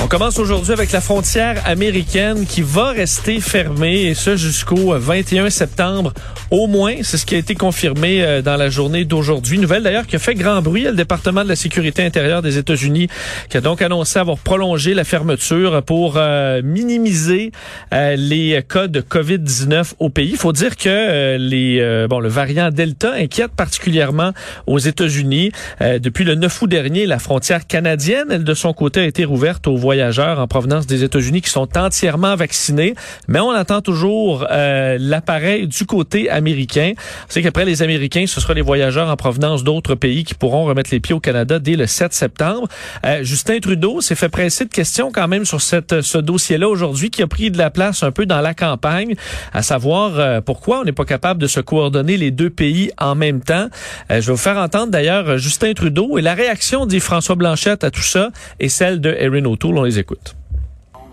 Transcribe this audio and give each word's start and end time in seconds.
On 0.00 0.06
commence 0.06 0.38
aujourd'hui 0.38 0.72
avec 0.72 0.92
la 0.92 1.00
frontière 1.00 1.60
américaine 1.66 2.46
qui 2.46 2.62
va 2.62 2.92
rester 2.92 3.40
fermée 3.40 4.02
et 4.02 4.14
ce 4.14 4.36
jusqu'au 4.36 4.96
21 4.96 5.50
septembre 5.50 6.14
au 6.52 6.68
moins. 6.68 6.94
C'est 7.02 7.18
ce 7.18 7.26
qui 7.26 7.34
a 7.34 7.38
été 7.38 7.56
confirmé 7.56 8.22
euh, 8.22 8.40
dans 8.40 8.56
la 8.56 8.70
journée 8.70 9.04
d'aujourd'hui. 9.04 9.58
Nouvelle 9.58 9.82
d'ailleurs 9.82 10.06
qui 10.06 10.14
a 10.14 10.20
fait 10.20 10.34
grand 10.34 10.62
bruit. 10.62 10.84
Le 10.84 10.92
département 10.92 11.42
de 11.42 11.48
la 11.48 11.56
sécurité 11.56 12.04
intérieure 12.04 12.42
des 12.42 12.58
États-Unis 12.58 13.08
qui 13.50 13.56
a 13.56 13.60
donc 13.60 13.82
annoncé 13.82 14.20
avoir 14.20 14.38
prolongé 14.38 14.94
la 14.94 15.02
fermeture 15.02 15.82
pour 15.82 16.14
euh, 16.16 16.62
minimiser 16.62 17.50
euh, 17.92 18.14
les 18.16 18.62
cas 18.66 18.86
de 18.86 19.00
COVID-19 19.00 19.94
au 19.98 20.10
pays. 20.10 20.30
Il 20.30 20.36
faut 20.36 20.52
dire 20.52 20.76
que 20.76 21.36
les 21.36 22.06
bon 22.08 22.20
le 22.20 22.28
variant 22.28 22.70
Delta 22.70 23.14
inquiète 23.14 23.50
particulièrement 23.50 24.32
aux 24.66 24.78
États-Unis. 24.78 25.50
depuis 25.80 26.24
le 26.24 26.34
9 26.36 26.62
août 26.62 26.66
dernier, 26.68 27.04
la 27.06 27.18
frontière 27.18 27.66
canadienne, 27.66 28.26
elle 28.30 28.44
de 28.44 28.54
son 28.54 28.72
côté, 28.72 29.00
a 29.00 29.04
été 29.04 29.24
rouverte 29.24 29.66
aux 29.66 29.87
en 29.88 30.46
provenance 30.46 30.86
des 30.86 31.04
États-Unis 31.04 31.42
qui 31.42 31.50
sont 31.50 31.68
entièrement 31.76 32.36
vaccinés, 32.36 32.94
mais 33.26 33.40
on 33.40 33.50
attend 33.50 33.80
toujours 33.80 34.46
l'appareil 34.48 35.66
du 35.66 35.84
côté 35.86 36.30
américain. 36.30 36.92
C'est 37.28 37.42
qu'après 37.42 37.64
les 37.64 37.82
Américains, 37.82 38.24
ce 38.26 38.40
sera 38.40 38.54
les 38.54 38.62
voyageurs 38.62 39.08
en 39.08 39.16
provenance 39.16 39.64
d'autres 39.64 39.94
pays 39.94 40.24
qui 40.24 40.34
pourront 40.34 40.64
remettre 40.64 40.90
les 40.92 41.00
pieds 41.00 41.14
au 41.14 41.20
Canada 41.20 41.58
dès 41.58 41.76
le 41.76 41.86
7 41.86 42.12
septembre. 42.12 42.68
Euh, 43.04 43.22
Justin 43.22 43.58
Trudeau 43.60 44.00
s'est 44.00 44.14
fait 44.14 44.28
presser 44.28 44.64
de 44.64 44.70
questions 44.70 45.10
quand 45.12 45.28
même 45.28 45.44
sur 45.44 45.60
cette, 45.60 46.00
ce 46.02 46.18
dossier-là 46.18 46.68
aujourd'hui 46.68 47.10
qui 47.10 47.22
a 47.22 47.26
pris 47.26 47.50
de 47.50 47.58
la 47.58 47.70
place 47.70 48.02
un 48.02 48.10
peu 48.10 48.26
dans 48.26 48.40
la 48.40 48.54
campagne, 48.54 49.14
à 49.52 49.62
savoir 49.62 50.18
euh, 50.18 50.40
pourquoi 50.40 50.80
on 50.80 50.84
n'est 50.84 50.92
pas 50.92 51.04
capable 51.04 51.40
de 51.40 51.46
se 51.46 51.60
coordonner 51.60 52.16
les 52.16 52.30
deux 52.30 52.50
pays 52.50 52.90
en 52.98 53.14
même 53.14 53.40
temps. 53.40 53.68
Euh, 54.10 54.20
je 54.20 54.26
vais 54.26 54.32
vous 54.32 54.36
faire 54.36 54.58
entendre 54.58 54.90
d'ailleurs 54.90 55.38
Justin 55.38 55.72
Trudeau 55.74 56.18
et 56.18 56.22
la 56.22 56.34
réaction 56.34 56.86
dit 56.86 57.00
François 57.00 57.34
Blanchette 57.34 57.84
à 57.84 57.90
tout 57.90 58.02
ça 58.02 58.30
et 58.60 58.68
celle 58.68 59.00
de 59.00 59.14
Erin 59.18 59.44
O'Toole. 59.44 59.77
On 59.78 59.84
les 59.84 59.98
écoute. 60.00 60.34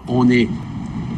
On 0.08 0.28
est 0.28 0.50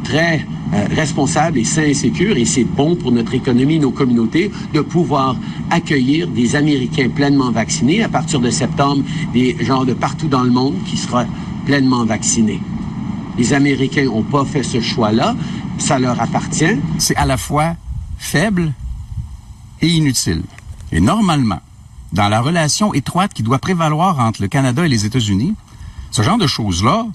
très 0.03 0.45
euh, 0.73 0.85
responsable 0.95 1.59
et 1.59 1.63
sain 1.63 1.83
et 1.83 1.93
sécure, 1.93 2.35
et 2.35 2.43
c'est 2.43 2.65
bon 2.65 2.97
pour 2.97 3.13
notre 3.13 3.33
économie, 3.33 3.79
nos 3.79 3.91
communautés, 3.91 4.51
de 4.73 4.81
pouvoir 4.81 5.37
accueillir 5.71 6.27
des 6.27 6.57
Américains 6.57 7.07
pleinement 7.07 7.51
vaccinés. 7.51 8.03
À 8.03 8.09
partir 8.09 8.41
de 8.41 8.49
septembre, 8.49 9.03
des 9.33 9.55
gens 9.63 9.85
de 9.85 9.93
partout 9.93 10.27
dans 10.27 10.43
le 10.43 10.51
monde 10.51 10.75
qui 10.85 10.97
seront 10.97 11.25
pleinement 11.65 12.03
vaccinés. 12.03 12.61
Les 13.37 13.53
Américains 13.53 14.05
n'ont 14.05 14.23
pas 14.23 14.43
fait 14.43 14.63
ce 14.63 14.81
choix-là, 14.81 15.33
ça 15.77 15.99
leur 15.99 16.19
appartient. 16.19 16.77
C'est 16.97 17.15
à 17.15 17.25
la 17.25 17.37
fois 17.37 17.77
faible 18.17 18.73
et 19.81 19.87
inutile. 19.87 20.43
Et 20.91 20.99
normalement, 20.99 21.61
dans 22.11 22.27
la 22.27 22.41
relation 22.41 22.93
étroite 22.93 23.33
qui 23.33 23.43
doit 23.43 23.59
prévaloir 23.59 24.19
entre 24.19 24.41
le 24.41 24.49
Canada 24.49 24.85
et 24.85 24.89
les 24.89 25.05
États-Unis, 25.05 25.53
ce 26.11 26.21
genre 26.23 26.37
de 26.37 26.47
choses-là, 26.47 27.05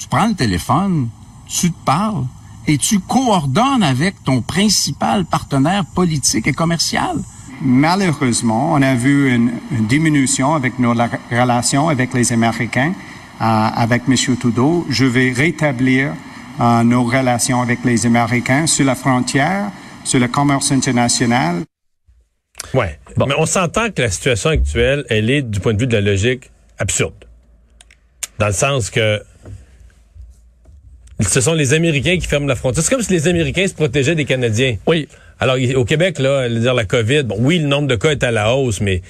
tu 0.00 0.08
prends 0.08 0.28
le 0.28 0.34
téléphone, 0.34 1.10
tu 1.46 1.70
te 1.70 1.84
parles, 1.84 2.24
et 2.66 2.78
tu 2.78 3.00
coordonnes 3.00 3.82
avec 3.82 4.14
ton 4.24 4.40
principal 4.40 5.26
partenaire 5.26 5.84
politique 5.94 6.46
et 6.46 6.52
commercial. 6.52 7.18
Malheureusement, 7.62 8.72
on 8.72 8.80
a 8.80 8.94
vu 8.94 9.30
une, 9.34 9.52
diminution 9.86 10.54
avec 10.54 10.78
nos 10.78 10.94
relations 11.30 11.90
avec 11.90 12.14
les 12.14 12.32
Américains, 12.32 12.94
euh, 13.40 13.44
avec 13.44 14.02
M. 14.08 14.36
Trudeau. 14.38 14.86
Je 14.88 15.04
vais 15.04 15.32
rétablir 15.32 16.14
euh, 16.60 16.82
nos 16.82 17.04
relations 17.04 17.60
avec 17.60 17.84
les 17.84 18.06
Américains 18.06 18.66
sur 18.66 18.86
la 18.86 18.94
frontière, 18.94 19.70
sur 20.04 20.18
le 20.18 20.28
commerce 20.28 20.72
international. 20.72 21.64
Ouais. 22.72 22.98
Mais 23.18 23.34
on 23.36 23.46
s'entend 23.46 23.90
que 23.90 24.00
la 24.00 24.10
situation 24.10 24.50
actuelle, 24.50 25.04
elle 25.10 25.28
est, 25.28 25.42
du 25.42 25.60
point 25.60 25.74
de 25.74 25.80
vue 25.80 25.86
de 25.86 25.92
la 25.92 26.00
logique, 26.00 26.50
absurde. 26.78 27.26
Dans 28.38 28.46
le 28.46 28.52
sens 28.54 28.88
que 28.88 29.22
ce 31.28 31.40
sont 31.40 31.54
les 31.54 31.74
Américains 31.74 32.18
qui 32.18 32.26
ferment 32.26 32.46
la 32.46 32.56
frontière. 32.56 32.84
C'est 32.84 32.90
comme 32.90 33.02
si 33.02 33.12
les 33.12 33.28
Américains 33.28 33.66
se 33.66 33.74
protégeaient 33.74 34.14
des 34.14 34.24
Canadiens. 34.24 34.76
Oui. 34.86 35.08
Alors, 35.38 35.56
au 35.76 35.84
Québec, 35.84 36.18
là, 36.18 36.48
dire 36.48 36.74
la 36.74 36.84
COVID, 36.84 37.22
bon, 37.24 37.36
oui, 37.38 37.58
le 37.58 37.66
nombre 37.66 37.88
de 37.88 37.96
cas 37.96 38.10
est 38.10 38.22
à 38.22 38.30
la 38.30 38.54
hausse, 38.54 38.80
mais 38.80 39.00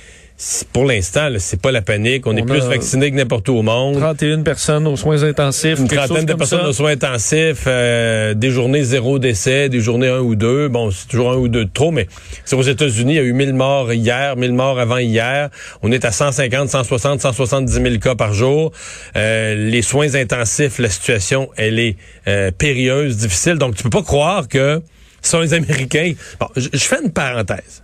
pour 0.72 0.86
l'instant, 0.86 1.28
c'est 1.38 1.60
pas 1.60 1.70
la 1.70 1.82
panique. 1.82 2.26
On, 2.26 2.34
est 2.34 2.42
plus 2.42 2.64
vaccinés 2.64 3.10
que 3.10 3.16
n'importe 3.16 3.48
où 3.50 3.56
au 3.56 3.62
monde. 3.62 3.98
31 3.98 4.42
personnes 4.42 4.86
aux 4.86 4.96
soins 4.96 5.22
intensifs. 5.22 5.78
Une 5.78 5.86
trentaine 5.86 6.24
de 6.24 6.32
personnes 6.32 6.64
aux 6.64 6.72
soins 6.72 6.92
intensifs, 6.92 7.64
euh, 7.66 8.32
des 8.32 8.50
journées 8.50 8.82
zéro 8.82 9.18
décès, 9.18 9.68
des 9.68 9.80
journées 9.80 10.08
un 10.08 10.20
ou 10.20 10.36
deux. 10.36 10.68
Bon, 10.68 10.90
c'est 10.90 11.08
toujours 11.08 11.32
un 11.32 11.36
ou 11.36 11.48
deux 11.48 11.66
de 11.66 11.70
trop, 11.70 11.90
mais 11.90 12.06
c'est 12.46 12.56
aux 12.56 12.62
États-Unis. 12.62 13.12
Il 13.12 13.16
y 13.16 13.20
a 13.20 13.22
eu 13.22 13.34
1000 13.34 13.52
morts 13.52 13.92
hier, 13.92 14.36
1000 14.36 14.52
morts 14.54 14.78
avant 14.78 14.98
hier. 14.98 15.50
On 15.82 15.92
est 15.92 16.06
à 16.06 16.10
150, 16.10 16.70
160, 16.70 17.20
170 17.20 17.72
000 17.72 17.98
cas 17.98 18.14
par 18.14 18.32
jour. 18.32 18.72
Euh, 19.16 19.54
les 19.54 19.82
soins 19.82 20.14
intensifs, 20.14 20.78
la 20.78 20.88
situation, 20.88 21.50
elle 21.58 21.78
est 21.78 21.96
euh, 22.28 22.50
périlleuse, 22.50 23.18
difficile. 23.18 23.56
Donc, 23.56 23.74
tu 23.74 23.82
peux 23.82 23.90
pas 23.90 24.02
croire 24.02 24.48
que 24.48 24.80
ce 25.20 25.30
sont 25.32 25.40
les 25.40 25.52
Américains. 25.52 26.14
Bon, 26.40 26.46
je 26.56 26.78
fais 26.78 27.02
une 27.04 27.12
parenthèse 27.12 27.82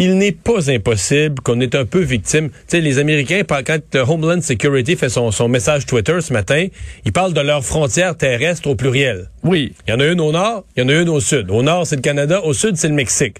il 0.00 0.16
n'est 0.16 0.32
pas 0.32 0.70
impossible 0.70 1.40
qu'on 1.42 1.60
est 1.60 1.74
un 1.74 1.84
peu 1.84 2.00
victime. 2.00 2.48
Tu 2.48 2.56
sais, 2.68 2.80
les 2.80 2.98
Américains, 2.98 3.42
quand 3.46 3.80
le 3.92 4.00
Homeland 4.00 4.40
Security 4.40 4.96
fait 4.96 5.10
son, 5.10 5.30
son 5.30 5.46
message 5.46 5.84
Twitter 5.84 6.22
ce 6.22 6.32
matin, 6.32 6.68
ils 7.04 7.12
parlent 7.12 7.34
de 7.34 7.40
leurs 7.42 7.62
frontières 7.62 8.16
terrestres 8.16 8.70
au 8.70 8.74
pluriel. 8.74 9.28
Oui. 9.44 9.74
Il 9.86 9.90
y 9.90 9.94
en 9.94 10.00
a 10.00 10.06
une 10.06 10.22
au 10.22 10.32
nord, 10.32 10.64
il 10.74 10.82
y 10.82 10.86
en 10.86 10.88
a 10.88 10.94
une 10.94 11.10
au 11.10 11.20
sud. 11.20 11.50
Au 11.50 11.62
nord, 11.62 11.86
c'est 11.86 11.96
le 11.96 12.02
Canada, 12.02 12.40
au 12.42 12.54
sud, 12.54 12.78
c'est 12.78 12.88
le 12.88 12.94
Mexique. 12.94 13.36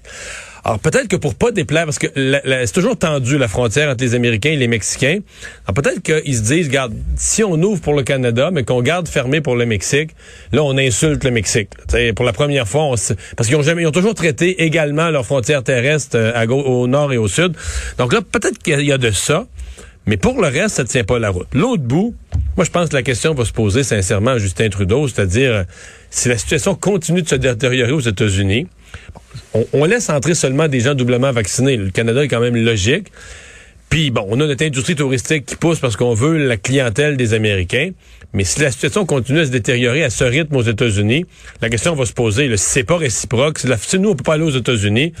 Alors 0.63 0.79
peut-être 0.79 1.07
que 1.07 1.15
pour 1.15 1.35
pas 1.35 1.51
déplaire, 1.51 1.85
parce 1.85 1.99
que 1.99 2.07
c'est 2.13 2.73
toujours 2.73 2.97
tendu 2.97 3.37
la 3.37 3.47
frontière 3.47 3.89
entre 3.89 4.03
les 4.03 4.13
Américains 4.13 4.51
et 4.51 4.55
les 4.57 4.67
Mexicains. 4.67 5.19
Alors 5.65 5.73
peut-être 5.73 6.01
qu'ils 6.01 6.35
se 6.35 6.41
disent, 6.41 6.67
regarde, 6.67 6.93
si 7.15 7.43
on 7.43 7.53
ouvre 7.53 7.81
pour 7.81 7.93
le 7.93 8.03
Canada, 8.03 8.51
mais 8.51 8.63
qu'on 8.63 8.81
garde 8.81 9.07
fermé 9.07 9.41
pour 9.41 9.55
le 9.55 9.65
Mexique, 9.65 10.11
là 10.51 10.63
on 10.63 10.77
insulte 10.77 11.23
le 11.23 11.31
Mexique. 11.31 11.69
pour 12.15 12.25
la 12.25 12.33
première 12.33 12.67
fois, 12.67 12.83
on 12.83 12.95
parce 13.35 13.47
qu'ils 13.47 13.55
ont 13.55 13.63
jamais, 13.63 13.81
ils 13.83 13.87
ont 13.87 13.91
toujours 13.91 14.15
traité 14.15 14.63
également 14.63 15.09
leurs 15.09 15.25
frontières 15.25 15.63
terrestres 15.63 16.17
euh, 16.17 16.31
à 16.35 16.45
au 16.45 16.87
nord 16.87 17.13
et 17.13 17.17
au 17.17 17.27
sud. 17.27 17.53
Donc 17.97 18.13
là 18.13 18.21
peut-être 18.21 18.57
qu'il 18.59 18.81
y 18.81 18.91
a 18.91 18.97
de 18.97 19.11
ça. 19.11 19.47
Mais 20.07 20.17
pour 20.17 20.41
le 20.41 20.47
reste, 20.47 20.75
ça 20.75 20.83
ne 20.83 20.87
tient 20.87 21.03
pas 21.03 21.19
la 21.19 21.29
route. 21.29 21.47
L'autre 21.53 21.83
bout, 21.83 22.15
moi, 22.57 22.65
je 22.65 22.71
pense 22.71 22.89
que 22.89 22.95
la 22.95 23.03
question 23.03 23.33
va 23.33 23.45
se 23.45 23.53
poser 23.53 23.83
sincèrement 23.83 24.31
à 24.31 24.37
Justin 24.39 24.69
Trudeau, 24.69 25.07
c'est-à-dire 25.07 25.51
euh, 25.51 25.63
si 26.09 26.27
la 26.27 26.37
situation 26.37 26.75
continue 26.75 27.21
de 27.21 27.27
se 27.27 27.35
détériorer 27.35 27.91
aux 27.91 27.99
États-Unis, 27.99 28.67
on, 29.53 29.85
laisse 29.85 30.09
entrer 30.09 30.35
seulement 30.35 30.67
des 30.67 30.79
gens 30.79 30.95
doublement 30.95 31.31
vaccinés. 31.31 31.77
Le 31.77 31.91
Canada 31.91 32.23
est 32.23 32.27
quand 32.27 32.39
même 32.39 32.55
logique. 32.55 33.11
Puis, 33.89 34.09
bon, 34.09 34.25
on 34.29 34.39
a 34.39 34.47
notre 34.47 34.63
industrie 34.63 34.95
touristique 34.95 35.45
qui 35.45 35.57
pousse 35.57 35.79
parce 35.79 35.97
qu'on 35.97 36.13
veut 36.13 36.37
la 36.37 36.55
clientèle 36.55 37.17
des 37.17 37.33
Américains. 37.33 37.91
Mais 38.33 38.45
si 38.45 38.61
la 38.61 38.71
situation 38.71 39.05
continue 39.05 39.41
à 39.41 39.45
se 39.45 39.51
détériorer 39.51 40.05
à 40.05 40.09
ce 40.09 40.23
rythme 40.23 40.55
aux 40.55 40.61
États-Unis, 40.61 41.25
la 41.61 41.69
question 41.69 41.93
va 41.93 42.05
se 42.05 42.13
poser. 42.13 42.55
si 42.55 42.69
c'est 42.69 42.83
pas 42.85 42.95
réciproque, 42.95 43.59
si, 43.59 43.99
nous, 43.99 44.11
on 44.11 44.15
peut 44.15 44.23
pas 44.23 44.35
aller 44.35 44.45
aux 44.45 44.57
États-Unis, 44.57 45.11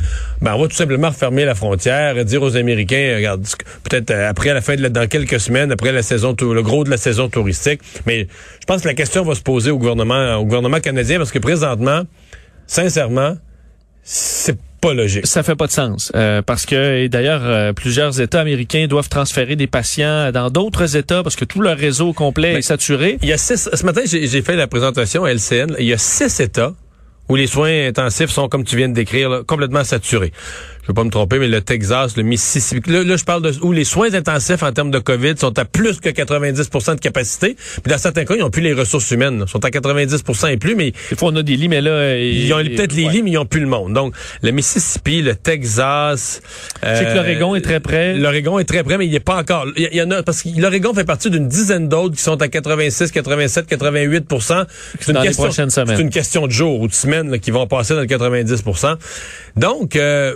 ben, 0.41 0.53
on 0.55 0.61
va 0.61 0.67
tout 0.69 0.77
simplement 0.77 1.09
refermer 1.09 1.43
la 1.43 1.53
frontière 1.53 2.17
et 2.17 2.23
dire 2.23 2.41
aux 2.41 2.55
Américains, 2.55 3.15
regarde, 3.17 3.45
peut-être 3.83 4.11
euh, 4.11 4.29
après 4.29 4.53
la 4.53 4.61
fin 4.61 4.77
de 4.77 4.87
dans 4.87 5.07
quelques 5.09 5.41
semaines, 5.41 5.73
après 5.73 5.91
la 5.91 6.03
saison, 6.03 6.33
le 6.39 6.63
gros 6.63 6.85
de 6.85 6.89
la 6.89 6.95
saison 6.95 7.27
touristique. 7.27 7.81
Mais 8.05 8.27
je 8.61 8.65
pense 8.65 8.83
que 8.83 8.87
la 8.87 8.93
question 8.93 9.25
va 9.25 9.35
se 9.35 9.41
poser 9.41 9.71
au 9.71 9.77
gouvernement, 9.77 10.35
au 10.35 10.45
gouvernement 10.45 10.79
canadien 10.79 11.17
parce 11.17 11.33
que 11.33 11.39
présentement, 11.39 12.03
sincèrement, 12.67 13.35
c'est 14.03 14.57
pas 14.81 14.93
logique. 14.93 15.27
Ça 15.27 15.43
fait 15.43 15.55
pas 15.55 15.67
de 15.67 15.71
sens 15.71 16.11
euh, 16.15 16.41
parce 16.41 16.65
que 16.65 17.07
d'ailleurs 17.07 17.41
euh, 17.43 17.71
plusieurs 17.71 18.19
États 18.19 18.41
américains 18.41 18.87
doivent 18.87 19.09
transférer 19.09 19.55
des 19.55 19.67
patients 19.67 20.31
dans 20.31 20.49
d'autres 20.49 20.97
États 20.97 21.21
parce 21.21 21.35
que 21.35 21.45
tout 21.45 21.61
leur 21.61 21.77
réseau 21.77 22.13
complet 22.13 22.53
est 22.53 22.61
saturé. 22.61 23.19
Il 23.21 23.29
y 23.29 23.33
a 23.33 23.37
six. 23.37 23.69
Ce 23.71 23.85
matin, 23.85 24.01
j'ai 24.05 24.41
fait 24.41 24.55
la 24.55 24.67
présentation 24.67 25.23
à 25.23 25.31
LCN. 25.31 25.75
Il 25.77 25.85
y 25.85 25.93
a 25.93 25.99
six 25.99 26.39
États 26.39 26.73
où 27.29 27.35
les 27.35 27.47
soins 27.47 27.87
intensifs 27.87 28.31
sont, 28.31 28.49
comme 28.49 28.65
tu 28.65 28.75
viens 28.75 28.89
de 28.89 28.93
décrire, 28.93 29.43
complètement 29.47 29.83
saturés 29.83 30.33
je 30.83 30.87
veux 30.87 30.93
pas 30.93 31.03
me 31.03 31.09
tromper, 31.09 31.37
mais 31.37 31.47
le 31.47 31.61
Texas, 31.61 32.17
le 32.17 32.23
Mississippi, 32.23 32.89
là, 32.89 33.15
je 33.15 33.23
parle 33.23 33.43
de 33.43 33.51
où 33.61 33.71
les 33.71 33.83
soins 33.83 34.13
intensifs 34.13 34.63
en 34.63 34.71
termes 34.71 34.89
de 34.89 34.99
COVID 34.99 35.35
sont 35.37 35.57
à 35.59 35.65
plus 35.65 35.99
que 35.99 36.09
90 36.09 36.69
de 36.69 36.99
capacité. 36.99 37.55
Puis 37.55 37.91
dans 37.91 37.97
certains 37.99 38.25
cas, 38.25 38.35
ils 38.35 38.39
n'ont 38.39 38.49
plus 38.49 38.63
les 38.63 38.73
ressources 38.73 39.11
humaines. 39.11 39.43
Ils 39.45 39.49
sont 39.49 39.63
à 39.63 39.69
90% 39.69 40.51
et 40.51 40.57
plus, 40.57 40.75
mais... 40.75 40.91
Des 41.09 41.15
fois, 41.15 41.29
on 41.31 41.35
a 41.35 41.43
des 41.43 41.55
lits, 41.55 41.67
mais 41.67 41.81
là... 41.81 42.17
Ils, 42.17 42.51
ont 42.53 42.63
peut-être 42.63 42.93
les 42.93 43.07
lits, 43.09 43.21
mais 43.21 43.31
ils 43.31 43.35
n'ont 43.35 43.45
plus 43.45 43.61
le 43.61 43.67
monde. 43.67 43.93
Donc, 43.93 44.15
le 44.41 44.51
Mississippi, 44.51 45.21
le 45.21 45.35
Texas... 45.35 46.41
Euh, 46.83 46.95
Je 46.95 46.99
sais 46.99 47.05
que 47.05 47.15
l'Oregon 47.15 47.55
est 47.55 47.61
très 47.61 47.79
près. 47.79 48.15
L'Oregon 48.15 48.57
est 48.57 48.65
très 48.65 48.83
près, 48.83 48.97
mais 48.97 49.05
il 49.05 49.11
n'est 49.11 49.19
pas 49.19 49.37
encore... 49.37 49.67
Il 49.77 49.93
y, 49.93 50.01
en 50.01 50.09
a... 50.09 50.23
Parce 50.23 50.41
que 50.41 50.49
l'Oregon 50.59 50.93
fait 50.93 51.05
partie 51.05 51.29
d'une 51.29 51.47
dizaine 51.47 51.89
d'autres 51.89 52.15
qui 52.15 52.23
sont 52.23 52.41
à 52.41 52.47
86, 52.47 53.11
87, 53.11 53.69
88% 53.69 54.65
C'est 54.99 55.11
une, 55.11 55.21
question, 55.21 55.51
c'est 55.51 56.01
une 56.01 56.09
question 56.09 56.47
de 56.47 56.51
jours 56.51 56.81
ou 56.81 56.87
de 56.87 56.93
semaines 56.93 57.39
qui 57.39 57.51
vont 57.51 57.67
passer 57.67 57.93
dans 57.93 58.01
le 58.01 58.07
90% 58.07 58.95
Donc... 59.57 59.95
Euh, 59.95 60.35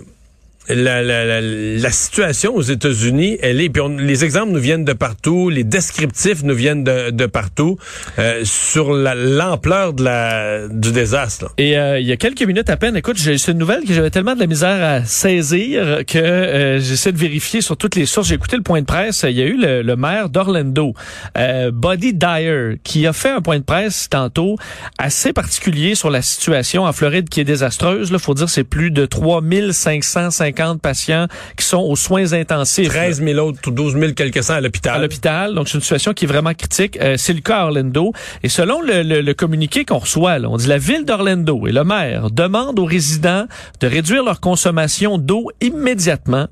la, 0.69 1.01
la, 1.03 1.41
la, 1.41 1.91
situation 1.91 2.55
aux 2.55 2.61
États-Unis, 2.61 3.37
elle 3.41 3.61
est, 3.61 3.69
puis 3.69 3.81
on- 3.81 3.89
les 3.97 4.23
exemples 4.25 4.51
nous 4.51 4.59
viennent 4.59 4.85
de 4.85 4.93
partout, 4.93 5.49
les 5.49 5.63
descriptifs 5.63 6.43
nous 6.43 6.55
viennent 6.55 6.83
de, 6.83 7.11
de 7.11 7.25
partout 7.25 7.77
euh, 8.19 8.41
sur 8.43 8.93
la- 8.93 9.15
l'ampleur 9.15 9.93
de 9.93 10.03
la 10.03 10.67
du 10.67 10.91
désastre. 10.91 11.45
là. 11.45 11.51
Et 11.57 11.77
euh, 11.77 11.99
il 11.99 12.07
y 12.07 12.11
a 12.11 12.17
quelques 12.17 12.41
minutes 12.43 12.69
à 12.69 12.77
peine, 12.77 12.95
écoute, 12.97 13.17
j'ai- 13.17 13.37
c'est 13.37 13.51
une 13.51 13.57
nouvelle 13.57 13.83
que 13.83 13.93
j'avais 13.93 14.09
tellement 14.09 14.33
de 14.35 14.39
la 14.39 14.47
misère 14.47 14.83
à 14.83 15.05
saisir 15.05 15.99
que 16.07 16.17
euh, 16.17 16.79
j'essaie 16.79 17.11
de 17.11 17.17
vérifier 17.17 17.61
sur 17.61 17.77
toutes 17.77 17.95
les 17.95 18.05
sources. 18.05 18.27
J'ai 18.29 18.35
écouté 18.35 18.55
le 18.57 18.63
point 18.63 18.81
de 18.81 18.85
presse. 18.85 19.23
Il 19.27 19.35
y 19.35 19.41
a 19.41 19.45
eu 19.45 19.57
le, 19.57 19.81
le 19.81 19.95
maire 19.95 20.29
d'Orlando, 20.29 20.93
euh, 21.37 21.71
Buddy 21.71 22.13
Dyer, 22.13 22.77
qui 22.83 23.05
a 23.07 23.13
fait 23.13 23.29
un 23.29 23.41
point 23.41 23.59
de 23.59 23.63
presse 23.63 24.07
tantôt 24.09 24.57
assez 24.97 25.33
particulier 25.33 25.95
sur 25.95 26.09
la 26.09 26.21
situation 26.21 26.83
en 26.85 26.93
Floride 26.93 27.29
qui 27.29 27.39
est 27.41 27.43
désastreuse. 27.45 28.09
Il 28.11 28.19
faut 28.19 28.33
dire 28.33 28.49
c'est 28.49 28.63
plus 28.63 28.91
de 28.91 29.05
3550 29.05 30.54
patients 30.79 31.27
qui 31.57 31.65
sont 31.65 31.79
aux 31.79 31.95
soins 31.95 32.33
intensifs. 32.33 32.87
13 32.89 33.21
000 33.23 33.39
autres, 33.47 33.59
ou 33.67 33.71
12 33.71 33.93
000 33.99 34.13
quelques 34.13 34.43
cents 34.43 34.53
à 34.55 34.61
l'hôpital. 34.61 34.95
à 34.95 34.99
l'hôpital. 35.01 35.53
Donc, 35.55 35.67
c'est 35.67 35.75
une 35.75 35.81
situation 35.81 36.13
qui 36.13 36.25
est 36.25 36.27
vraiment 36.27 36.53
critique. 36.53 36.97
Euh, 37.01 37.15
c'est 37.17 37.33
le 37.33 37.41
cas 37.41 37.57
à 37.59 37.65
Orlando. 37.65 38.11
Et 38.43 38.49
selon 38.49 38.81
le, 38.81 39.03
le- 39.03 39.21
le 39.21 39.33
communiqué 39.33 39.85
qu'on 39.85 39.97
reçoit, 39.99 40.39
là, 40.39 40.49
on 40.49 40.57
dit 40.57 40.67
la 40.67 40.77
ville 40.77 41.05
d'Orlando 41.05 41.67
et 41.67 41.71
le 41.71 41.83
maire 41.83 42.29
demandent 42.31 42.79
aux 42.79 42.85
résidents 42.85 43.45
de 43.79 43.87
réduire 43.87 44.23
leur 44.23 44.39
consommation 44.39 45.17
d'eau 45.17 45.49
immédiatement. 45.61 46.47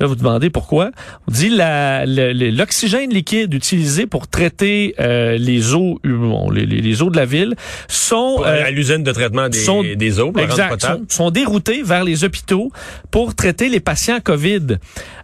Là, 0.00 0.06
vous 0.06 0.16
demandez 0.16 0.48
pourquoi. 0.48 0.90
On 1.28 1.32
dit 1.32 1.50
la- 1.50 2.06
le- 2.06 2.32
le- 2.32 2.50
l'oxygène 2.50 3.10
liquide 3.10 3.52
utilisé 3.52 4.06
pour 4.06 4.28
traiter 4.28 4.94
euh, 4.98 5.36
les 5.36 5.74
eaux, 5.74 6.00
euh, 6.06 6.16
bon, 6.16 6.50
les, 6.50 6.64
les- 6.64 7.02
eaux 7.02 7.10
de 7.10 7.16
la 7.16 7.26
ville 7.26 7.54
sont 7.86 8.38
euh, 8.44 8.64
à 8.64 8.70
l'usine 8.70 9.02
de 9.02 9.12
traitement 9.12 9.48
des, 9.50 9.58
sont- 9.58 9.82
des 9.82 10.18
eaux, 10.20 10.32
Exact. 10.38 10.80
Sont, 10.80 11.04
sont 11.08 11.30
déroutés 11.30 11.82
vers 11.82 12.02
les 12.04 12.24
hôpitaux 12.24 12.72
pour 13.10 13.34
traiter 13.34 13.68
les 13.68 13.80
patients 13.80 14.20
COVID. 14.22 14.78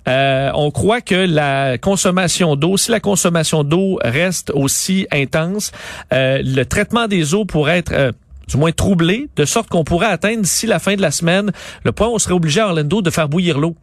Euh, 0.08 0.50
on 0.54 0.70
croit 0.70 1.00
que 1.00 1.14
la 1.14 1.78
consommation 1.78 2.54
d'eau, 2.54 2.76
si 2.76 2.90
la 2.90 3.00
consommation 3.00 3.64
d'eau 3.64 3.98
reste 4.02 4.50
aussi 4.54 5.06
intense, 5.10 5.72
euh, 6.12 6.40
le 6.44 6.64
traitement 6.64 7.08
des 7.08 7.34
eaux 7.34 7.44
pourrait 7.44 7.78
être 7.78 7.92
euh, 7.92 8.12
du 8.48 8.56
moins 8.56 8.72
troublé, 8.72 9.28
de 9.36 9.44
sorte 9.44 9.68
qu'on 9.68 9.84
pourrait 9.84 10.06
atteindre 10.06 10.42
d'ici 10.42 10.66
la 10.66 10.78
fin 10.78 10.94
de 10.94 11.02
la 11.02 11.10
semaine 11.10 11.50
le 11.84 11.92
point 11.92 12.08
où 12.08 12.12
on 12.14 12.18
serait 12.18 12.34
obligé 12.34 12.60
à 12.60 12.68
Orlando 12.68 13.02
de 13.02 13.10
faire 13.10 13.28
bouillir 13.28 13.58
l'eau. 13.58 13.74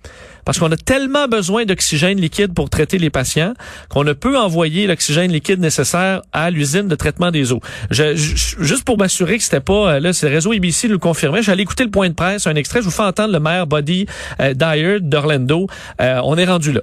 Parce 0.45 0.60
qu'on 0.60 0.71
a 0.71 0.77
tellement 0.77 1.27
besoin 1.27 1.65
d'oxygène 1.65 2.19
liquide 2.19 2.54
pour 2.54 2.69
traiter 2.69 2.98
les 2.98 3.10
patients 3.10 3.54
qu'on 3.89 4.04
ne 4.04 4.13
peut 4.13 4.38
envoyer 4.38 4.88
l'oxygène 4.88 5.31
liquide 5.31 5.60
nécessaire 5.60 6.21
à 6.33 6.50
l'usine 6.50 6.88
de 6.88 6.95
traitement 6.95 7.31
des 7.31 7.51
eaux. 7.51 7.62
Juste 7.92 8.83
pour 8.83 8.98
m'assurer 8.98 9.38
que 9.38 9.44
c'était 9.44 9.60
pas, 9.60 9.94
euh, 9.94 10.00
là, 10.00 10.13
c'est 10.13 10.27
le 10.27 10.36
réseau 10.36 10.51
ABC 10.51 10.88
le 10.88 10.98
confirmait, 10.98 11.42
j'allais 11.42 11.63
écouter 11.63 11.83
le 11.83 11.92
point 11.92 12.09
de 12.09 12.13
presse, 12.13 12.48
un 12.48 12.56
extrait, 12.56 12.80
je 12.80 12.86
vous 12.86 12.92
fais 12.92 13.04
entendre 13.04 13.33
le 13.33 13.39
maire 13.39 13.68
Buddy 13.68 14.06
euh, 14.42 14.54
Dyer 14.54 15.00
d'Orlando. 15.00 15.68
Euh, 16.01 16.19
on 16.24 16.38
est 16.38 16.45
rendu 16.45 16.71
là. 16.74 16.81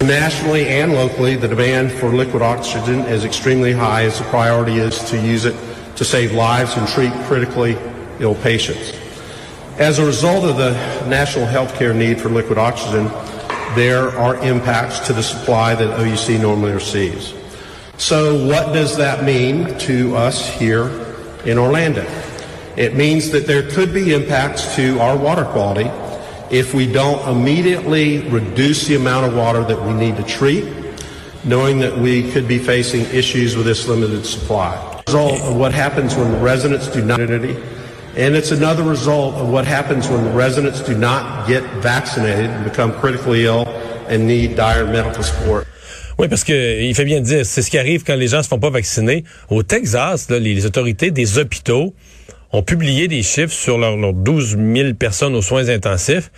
Nationally 0.00 0.64
and 0.80 0.92
locally, 0.92 1.36
the 1.36 1.48
demand 1.48 1.90
for 1.90 2.12
liquid 2.12 2.40
oxygen 2.40 3.04
is 3.10 3.24
extremely 3.24 3.72
high 3.72 4.06
as 4.06 4.18
the 4.18 4.24
priority 4.30 4.78
is 4.78 5.02
to 5.10 5.16
use 5.16 5.44
it 5.44 5.54
to 5.98 6.04
save 6.04 6.32
lives 6.32 6.76
and 6.76 6.86
treat 6.86 7.12
critically 7.26 7.76
ill 8.20 8.36
patients. 8.36 8.96
As 9.78 9.98
a 9.98 10.06
result 10.06 10.44
of 10.44 10.56
the 10.56 10.72
national 11.08 11.46
healthcare 11.46 11.94
need 11.94 12.20
for 12.20 12.28
liquid 12.28 12.56
oxygen, 12.56 13.06
there 13.74 14.10
are 14.16 14.36
impacts 14.44 15.00
to 15.08 15.12
the 15.12 15.22
supply 15.22 15.74
that 15.74 15.98
OUC 15.98 16.40
normally 16.40 16.70
receives. 16.70 17.34
So 17.96 18.46
what 18.46 18.72
does 18.72 18.96
that 18.96 19.24
mean 19.24 19.76
to 19.80 20.14
us 20.14 20.48
here 20.48 20.88
in 21.44 21.58
Orlando? 21.58 22.06
It 22.76 22.94
means 22.94 23.30
that 23.30 23.48
there 23.48 23.68
could 23.68 23.92
be 23.92 24.14
impacts 24.14 24.76
to 24.76 25.00
our 25.00 25.16
water 25.16 25.44
quality 25.44 25.90
if 26.48 26.74
we 26.74 26.90
don't 26.90 27.28
immediately 27.28 28.20
reduce 28.28 28.86
the 28.86 28.94
amount 28.94 29.26
of 29.26 29.36
water 29.36 29.64
that 29.64 29.82
we 29.82 29.94
need 29.94 30.16
to 30.16 30.22
treat, 30.22 30.64
knowing 31.44 31.80
that 31.80 31.98
we 31.98 32.30
could 32.30 32.46
be 32.46 32.58
facing 32.58 33.00
issues 33.06 33.56
with 33.56 33.66
this 33.66 33.88
limited 33.88 34.24
supply. 34.24 34.87
Result 35.08 35.40
of 35.40 35.56
what 35.56 35.72
happens 35.72 36.14
when 36.16 36.30
the 36.30 36.36
residents 36.36 36.86
do 36.86 37.02
not 37.02 37.18
and 37.18 38.36
it's 38.36 38.50
another 38.50 38.82
result 38.82 39.36
of 39.36 39.48
what 39.48 39.64
happens 39.64 40.06
when 40.06 40.22
the 40.22 40.30
residents 40.30 40.82
do 40.82 40.94
not 40.94 41.48
get 41.48 41.62
vaccinated 41.80 42.50
and 42.50 42.62
become 42.62 42.92
critically 42.92 43.46
ill 43.46 43.64
and 44.10 44.26
need 44.26 44.54
dire 44.54 44.84
medical 44.84 45.22
support. 45.22 45.66
Oui, 46.18 46.28
parce 46.28 46.44
que 46.44 46.82
il 46.82 46.94
fait 46.94 47.06
bien 47.06 47.22
dire, 47.22 47.46
c'est 47.46 47.62
ce 47.62 47.70
qui 47.70 47.78
arrive 47.78 48.04
quand 48.04 48.16
les 48.16 48.28
gens 48.28 48.42
se 48.42 48.48
font 48.48 48.58
pas 48.58 48.68
vacciner. 48.68 49.24
Au 49.48 49.62
Texas, 49.62 50.28
les 50.28 50.66
autorités 50.66 51.10
des 51.10 51.38
hôpitaux 51.38 51.94
ont 52.52 52.62
publié 52.62 53.08
des 53.08 53.22
chiffres 53.22 53.54
sur 53.54 53.78
leurs 53.78 53.96
12 54.12 54.58
000 54.58 54.92
personnes 54.92 55.34
aux 55.34 55.40
soins 55.40 55.70
intensifs. 55.70 56.30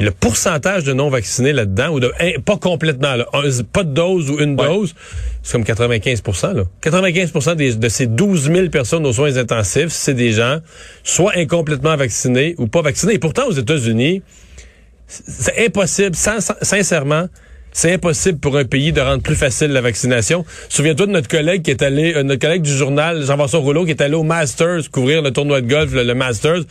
Et 0.00 0.04
le 0.04 0.10
pourcentage 0.12 0.84
de 0.84 0.92
non-vaccinés 0.92 1.52
là-dedans, 1.52 1.88
ou 1.90 2.00
de 2.00 2.10
hein, 2.20 2.32
pas 2.44 2.56
complètement, 2.56 3.14
là, 3.16 3.26
un- 3.34 3.62
pas 3.70 3.84
de 3.84 3.92
dose 3.92 4.30
ou 4.30 4.38
une 4.40 4.56
dose, 4.56 4.94
c'est 5.42 5.52
comme 5.52 5.64
95 5.64 6.22
là. 6.54 6.64
95 6.80 7.56
des, 7.56 7.74
de 7.74 7.88
ces 7.88 8.06
12 8.06 8.50
000 8.50 8.68
personnes 8.70 9.06
aux 9.06 9.12
soins 9.12 9.36
intensifs, 9.36 9.88
c'est 9.90 10.14
des 10.14 10.32
gens 10.32 10.58
soit 11.04 11.32
incomplètement 11.36 11.96
vaccinés 11.96 12.54
ou 12.58 12.66
pas 12.66 12.82
vaccinés. 12.82 13.14
Et 13.14 13.18
pourtant, 13.18 13.46
aux 13.46 13.52
États-Unis, 13.52 14.22
c'est 15.06 15.66
impossible, 15.66 16.14
sin- 16.16 16.38
sincèrement, 16.62 17.26
c'est 17.72 17.92
impossible 17.94 18.38
pour 18.38 18.56
un 18.56 18.64
pays 18.64 18.92
de 18.92 19.00
rendre 19.00 19.22
plus 19.22 19.34
facile 19.36 19.68
la 19.72 19.80
vaccination. 19.80 20.44
Souviens-toi 20.68 21.06
de 21.06 21.12
notre 21.12 21.28
collègue 21.28 21.62
qui 21.62 21.70
est 21.70 21.82
allé, 21.82 22.14
euh, 22.14 22.22
notre 22.22 22.40
collègue 22.40 22.62
du 22.62 22.72
journal, 22.72 23.24
Jean-François 23.24 23.60
Rouleau, 23.60 23.84
qui 23.84 23.90
est 23.90 24.00
allé 24.02 24.14
au 24.14 24.22
Masters 24.22 24.90
couvrir 24.90 25.22
le 25.22 25.30
tournoi 25.30 25.60
de 25.60 25.68
golf, 25.68 25.92
le, 25.92 26.02
le 26.04 26.14
Masters, 26.14 26.62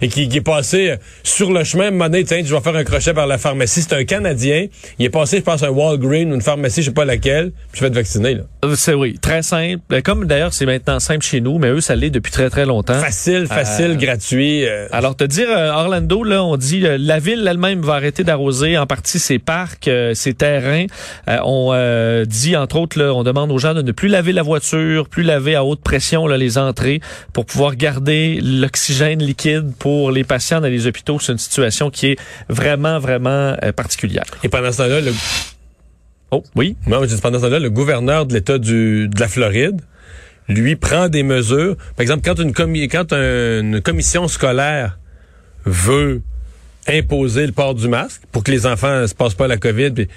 et 0.00 0.08
qui, 0.08 0.28
qui 0.28 0.38
est 0.38 0.40
passé 0.40 0.90
euh, 0.90 0.96
sur 1.22 1.52
le 1.52 1.64
chemin, 1.64 1.90
donné, 1.90 2.24
tiens, 2.24 2.42
je 2.44 2.54
vais 2.54 2.60
faire 2.60 2.76
un 2.76 2.84
crochet 2.84 3.14
par 3.14 3.26
la 3.26 3.38
pharmacie. 3.38 3.82
C'est 3.82 3.94
un 3.94 4.04
Canadien. 4.04 4.66
Il 4.98 5.04
est 5.06 5.10
passé, 5.10 5.38
je 5.38 5.42
pense, 5.42 5.62
à 5.62 5.66
un 5.66 5.70
Walgreen 5.70 6.30
ou 6.32 6.34
une 6.34 6.42
pharmacie, 6.42 6.82
je 6.82 6.86
sais 6.88 6.94
pas 6.94 7.04
laquelle, 7.04 7.50
puis 7.72 7.80
je 7.80 7.84
vais 7.84 7.90
te 7.90 7.94
vacciner, 7.94 8.34
là. 8.34 8.42
Euh, 8.64 8.74
C'est 8.76 8.94
oui, 8.94 9.18
très 9.20 9.42
simple. 9.42 9.80
Euh, 9.92 10.00
Comme 10.02 10.26
d'ailleurs 10.26 10.52
c'est 10.52 10.66
maintenant 10.66 11.00
simple 11.00 11.24
chez 11.24 11.40
nous, 11.40 11.58
mais 11.58 11.68
eux 11.68 11.80
ça 11.80 11.94
l'est 11.96 12.10
depuis 12.10 12.32
très 12.32 12.50
très 12.50 12.66
longtemps. 12.66 12.94
Facile, 13.00 13.46
facile, 13.46 13.92
Euh, 13.92 13.94
gratuit. 13.94 14.64
euh, 14.66 14.86
Alors, 14.92 15.16
te 15.16 15.24
dire, 15.24 15.48
Orlando, 15.48 16.22
là, 16.24 16.44
on 16.44 16.56
dit, 16.56 16.80
la 16.80 17.18
ville 17.18 17.46
elle-même 17.48 17.80
va 17.80 17.94
arrêter 17.94 18.24
d'arroser 18.24 18.76
en 18.78 18.86
partie 18.86 19.18
ses 19.18 19.38
parcs, 19.38 19.88
euh, 19.88 20.14
ses 20.14 20.34
Euh, 20.44 21.38
on 21.44 21.70
euh, 21.72 22.24
dit, 22.24 22.56
entre 22.56 22.76
autres, 22.76 22.98
là, 22.98 23.12
on 23.14 23.22
demande 23.22 23.50
aux 23.50 23.58
gens 23.58 23.74
de 23.74 23.82
ne 23.82 23.92
plus 23.92 24.08
laver 24.08 24.32
la 24.32 24.42
voiture, 24.42 25.08
plus 25.08 25.22
laver 25.22 25.54
à 25.54 25.64
haute 25.64 25.80
pression 25.80 26.26
là, 26.26 26.36
les 26.36 26.58
entrées 26.58 27.00
pour 27.32 27.46
pouvoir 27.46 27.76
garder 27.76 28.40
l'oxygène 28.42 29.22
liquide 29.22 29.72
pour 29.78 30.10
les 30.10 30.24
patients 30.24 30.60
dans 30.60 30.68
les 30.68 30.86
hôpitaux. 30.86 31.18
C'est 31.20 31.32
une 31.32 31.38
situation 31.38 31.90
qui 31.90 32.08
est 32.08 32.16
vraiment, 32.48 32.98
vraiment 32.98 33.56
euh, 33.62 33.72
particulière. 33.72 34.24
et 34.42 34.48
pendant 34.48 34.70
ce 34.72 34.78
temps-là, 34.78 35.00
le, 35.00 35.12
Oh, 36.30 36.42
oui. 36.56 36.74
Pendant 36.84 37.06
ce 37.06 37.40
temps-là, 37.40 37.58
le 37.60 37.70
gouverneur 37.70 38.26
de 38.26 38.34
l'État 38.34 38.58
de 38.58 39.08
la 39.20 39.28
Floride, 39.28 39.80
lui, 40.48 40.74
prend 40.74 41.08
des 41.08 41.22
mesures. 41.22 41.76
Par 41.96 42.02
exemple, 42.02 42.22
quand 42.24 42.38
une, 42.40 42.52
quand 42.88 43.12
un- 43.12 43.60
une 43.60 43.80
commission 43.80 44.26
scolaire 44.26 44.98
veut 45.64 46.22
imposer 46.88 47.46
le 47.46 47.52
port 47.52 47.74
du 47.74 47.88
masque 47.88 48.22
pour 48.32 48.42
que 48.44 48.50
les 48.50 48.66
enfants 48.66 49.02
ne 49.02 49.06
se 49.06 49.14
passent 49.14 49.34
pas 49.34 49.46
la 49.46 49.56
COVID, 49.56 49.92
puis 49.92 50.08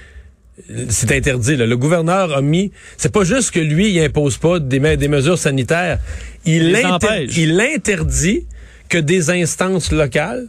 c'est 0.90 1.12
interdit. 1.12 1.56
là. 1.56 1.66
Le 1.66 1.78
gouverneur 1.78 2.36
a 2.36 2.42
mis... 2.42 2.72
C'est 2.98 3.12
pas 3.12 3.24
juste 3.24 3.52
que 3.52 3.60
lui, 3.60 3.92
il 3.92 4.00
impose 4.00 4.38
pas 4.38 4.60
des, 4.60 4.80
me- 4.80 4.98
des 4.98 5.08
mesures 5.08 5.38
sanitaires. 5.38 6.00
Il, 6.46 6.76
inter- 6.76 7.28
il 7.38 7.60
interdit 7.60 8.46
que 8.90 8.98
des 8.98 9.30
instances 9.30 9.92
locales 9.92 10.48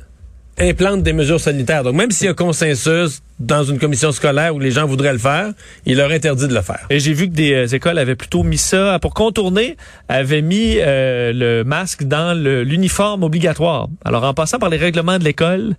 implantent 0.58 1.02
des 1.02 1.12
mesures 1.12 1.40
sanitaires. 1.40 1.82
Donc, 1.84 1.94
même 1.94 2.10
s'il 2.10 2.26
y 2.26 2.30
a 2.30 2.34
consensus 2.34 3.20
dans 3.38 3.64
une 3.64 3.78
commission 3.78 4.12
scolaire 4.12 4.54
où 4.54 4.58
les 4.58 4.70
gens 4.70 4.86
voudraient 4.86 5.12
le 5.12 5.18
faire, 5.18 5.52
il 5.86 5.96
leur 5.96 6.10
interdit 6.10 6.48
de 6.48 6.54
le 6.54 6.62
faire. 6.62 6.86
Et 6.90 6.98
j'ai 7.00 7.12
vu 7.12 7.28
que 7.28 7.34
des 7.34 7.52
euh, 7.52 7.66
écoles 7.66 7.98
avaient 7.98 8.16
plutôt 8.16 8.42
mis 8.42 8.58
ça 8.58 8.98
pour 9.00 9.14
contourner, 9.14 9.76
avaient 10.08 10.42
mis 10.42 10.76
euh, 10.78 11.32
le 11.32 11.64
masque 11.64 12.04
dans 12.04 12.36
l'uniforme 12.36 13.22
obligatoire. 13.22 13.88
Alors 14.04 14.24
en 14.24 14.34
passant 14.34 14.58
par 14.58 14.70
les 14.70 14.76
règlements 14.76 15.18
de 15.18 15.24
l'école, 15.24 15.74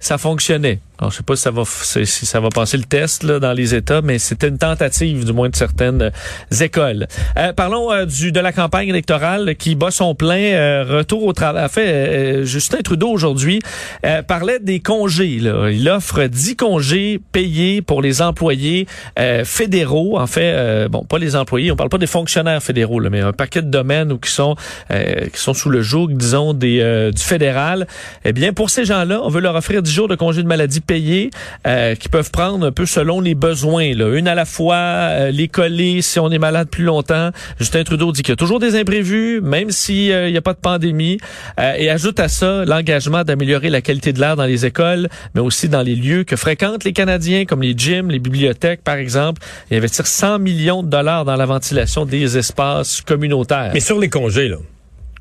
ça 0.00 0.18
fonctionnait. 0.18 0.80
Alors 0.98 1.10
je 1.10 1.16
sais 1.16 1.22
pas 1.22 1.34
si 1.34 1.42
ça 1.42 1.50
va 1.50 1.62
si 1.64 2.26
ça 2.26 2.40
va 2.40 2.50
passer 2.50 2.76
le 2.76 2.84
test 2.84 3.22
là, 3.22 3.38
dans 3.38 3.52
les 3.52 3.74
États, 3.74 4.00
mais 4.02 4.18
c'était 4.18 4.48
une 4.48 4.58
tentative 4.58 5.24
du 5.24 5.32
moins 5.32 5.48
de 5.48 5.56
certaines 5.56 6.02
euh, 6.02 6.56
écoles. 6.64 7.06
Euh, 7.36 7.52
parlons 7.52 7.90
euh, 7.90 8.04
du 8.04 8.30
de 8.30 8.40
la 8.40 8.52
campagne 8.52 8.88
électorale 8.88 9.56
qui 9.56 9.74
bat 9.74 9.90
son 9.90 10.14
plein. 10.14 10.54
euh, 10.54 10.84
retour 10.84 11.24
au 11.24 11.32
travail. 11.32 11.68
Fait, 11.68 11.86
euh, 11.88 12.44
Justin 12.44 12.78
Trudeau 12.82 13.08
aujourd'hui 13.08 13.60
euh, 14.04 14.22
parlait 14.22 14.58
des 14.60 14.80
congés. 14.80 15.38
Là. 15.40 15.70
Il 15.70 15.88
offre 15.88 16.24
10 16.24 16.56
congés 16.56 17.03
payés 17.32 17.82
pour 17.82 18.02
les 18.02 18.22
employés 18.22 18.86
euh, 19.18 19.44
fédéraux. 19.44 20.18
En 20.18 20.26
fait, 20.26 20.52
euh, 20.54 20.88
bon, 20.88 21.04
pas 21.04 21.18
les 21.18 21.36
employés, 21.36 21.70
on 21.70 21.76
parle 21.76 21.90
pas 21.90 21.98
des 21.98 22.06
fonctionnaires 22.06 22.62
fédéraux, 22.62 23.00
là, 23.00 23.10
mais 23.10 23.20
un 23.20 23.32
paquet 23.32 23.62
de 23.62 23.70
domaines 23.70 24.12
où 24.12 24.18
qui 24.18 24.30
sont 24.30 24.56
euh, 24.90 25.26
qui 25.32 25.40
sont 25.40 25.54
sous 25.54 25.70
le 25.70 25.82
joug, 25.82 26.08
disons, 26.12 26.54
des 26.54 26.80
euh, 26.80 27.10
du 27.10 27.22
fédéral. 27.22 27.86
Eh 28.24 28.32
bien, 28.32 28.52
pour 28.52 28.70
ces 28.70 28.84
gens-là, 28.84 29.20
on 29.22 29.28
veut 29.28 29.40
leur 29.40 29.54
offrir 29.54 29.82
10 29.82 29.92
jours 29.92 30.08
de 30.08 30.14
congé 30.14 30.42
de 30.42 30.48
maladie 30.48 30.80
payés 30.80 31.30
euh, 31.66 31.94
qui 31.94 32.08
peuvent 32.08 32.30
prendre 32.30 32.66
un 32.66 32.72
peu 32.72 32.86
selon 32.86 33.20
les 33.20 33.34
besoins. 33.34 33.94
Là. 33.94 34.16
Une 34.16 34.28
à 34.28 34.34
la 34.34 34.44
fois, 34.44 34.76
euh, 34.76 35.30
les 35.30 35.48
coller 35.48 36.02
si 36.02 36.18
on 36.18 36.30
est 36.30 36.38
malade 36.38 36.68
plus 36.68 36.84
longtemps. 36.84 37.30
Justin 37.58 37.84
Trudeau 37.84 38.12
dit 38.12 38.22
qu'il 38.22 38.32
y 38.32 38.32
a 38.32 38.36
toujours 38.36 38.60
des 38.60 38.76
imprévus, 38.76 39.40
même 39.42 39.70
s'il 39.70 40.30
n'y 40.30 40.36
a 40.36 40.42
pas 40.42 40.54
de 40.54 40.58
pandémie. 40.58 41.18
Et 41.58 41.90
ajoute 41.90 42.20
à 42.20 42.28
ça 42.28 42.64
l'engagement 42.64 43.24
d'améliorer 43.24 43.70
la 43.70 43.80
qualité 43.80 44.12
de 44.12 44.20
l'air 44.20 44.36
dans 44.36 44.44
les 44.44 44.66
écoles, 44.66 45.08
mais 45.34 45.40
aussi 45.40 45.68
dans 45.68 45.82
les 45.82 45.94
lieux 45.94 46.24
que 46.24 46.36
fréquentent 46.36 46.84
les 46.84 46.92
Canadiens, 46.94 47.44
comme 47.44 47.60
les 47.60 47.74
gyms, 47.76 48.10
les 48.10 48.18
bibliothèques, 48.18 48.82
par 48.82 48.94
exemple, 48.96 49.42
et 49.70 49.76
investir 49.76 50.06
100 50.06 50.38
millions 50.38 50.82
de 50.82 50.88
dollars 50.88 51.26
dans 51.26 51.36
la 51.36 51.44
ventilation 51.46 52.06
des 52.06 52.38
espaces 52.38 53.02
communautaires. 53.02 53.70
Mais 53.74 53.80
sur 53.80 53.98
les 53.98 54.08
congés, 54.08 54.48
là, 54.48 54.56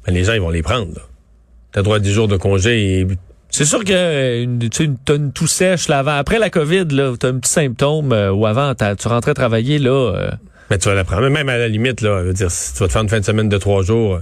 ben, 0.08 0.14
les 0.14 0.24
gens, 0.24 0.34
ils 0.34 0.40
vont 0.42 0.50
les 0.50 0.62
prendre. 0.64 0.94
Tu 1.74 1.80
as 1.80 1.82
droit 1.82 1.98
à 1.98 2.00
10 2.00 2.12
jours 2.14 2.28
de 2.30 2.38
congé 2.38 3.00
et 3.02 3.08
C'est 3.50 3.66
sûr 3.66 3.84
que 3.84 3.92
euh, 3.94 4.44
une, 4.44 4.70
tu 4.70 4.84
une, 4.86 4.98
t'as 4.98 5.16
une 5.16 5.32
toux 5.34 5.48
sèche 5.48 5.88
là, 5.90 6.00
avant, 6.00 6.16
après 6.16 6.40
la 6.40 6.50
COVID, 6.50 6.86
là, 6.92 7.14
t'as 7.20 7.30
un 7.30 7.40
petit 7.40 7.52
symptôme 7.52 8.12
euh, 8.14 8.32
ou 8.32 8.46
avant, 8.46 8.74
t'as- 8.76 8.96
tu 8.96 9.08
rentrais 9.08 9.34
travailler 9.34 9.80
là. 9.80 9.90
euh, 10.16 10.32
Mais 10.70 10.78
tu 10.78 10.88
vas 10.90 10.96
la 10.96 11.04
prendre. 11.04 11.28
Même 11.30 11.50
à 11.50 11.58
la 11.58 11.68
limite, 11.68 12.02
là, 12.02 12.20
je 12.22 12.28
veux 12.28 12.34
dire, 12.34 12.52
si 12.52 12.74
tu 12.74 12.80
vas 12.80 12.88
te 12.88 12.92
faire 12.94 13.02
une 13.02 13.10
fin 13.10 13.20
de 13.20 13.26
semaine 13.26 13.50
de 13.50 13.58
trois 13.58 13.82
jours. 13.84 14.20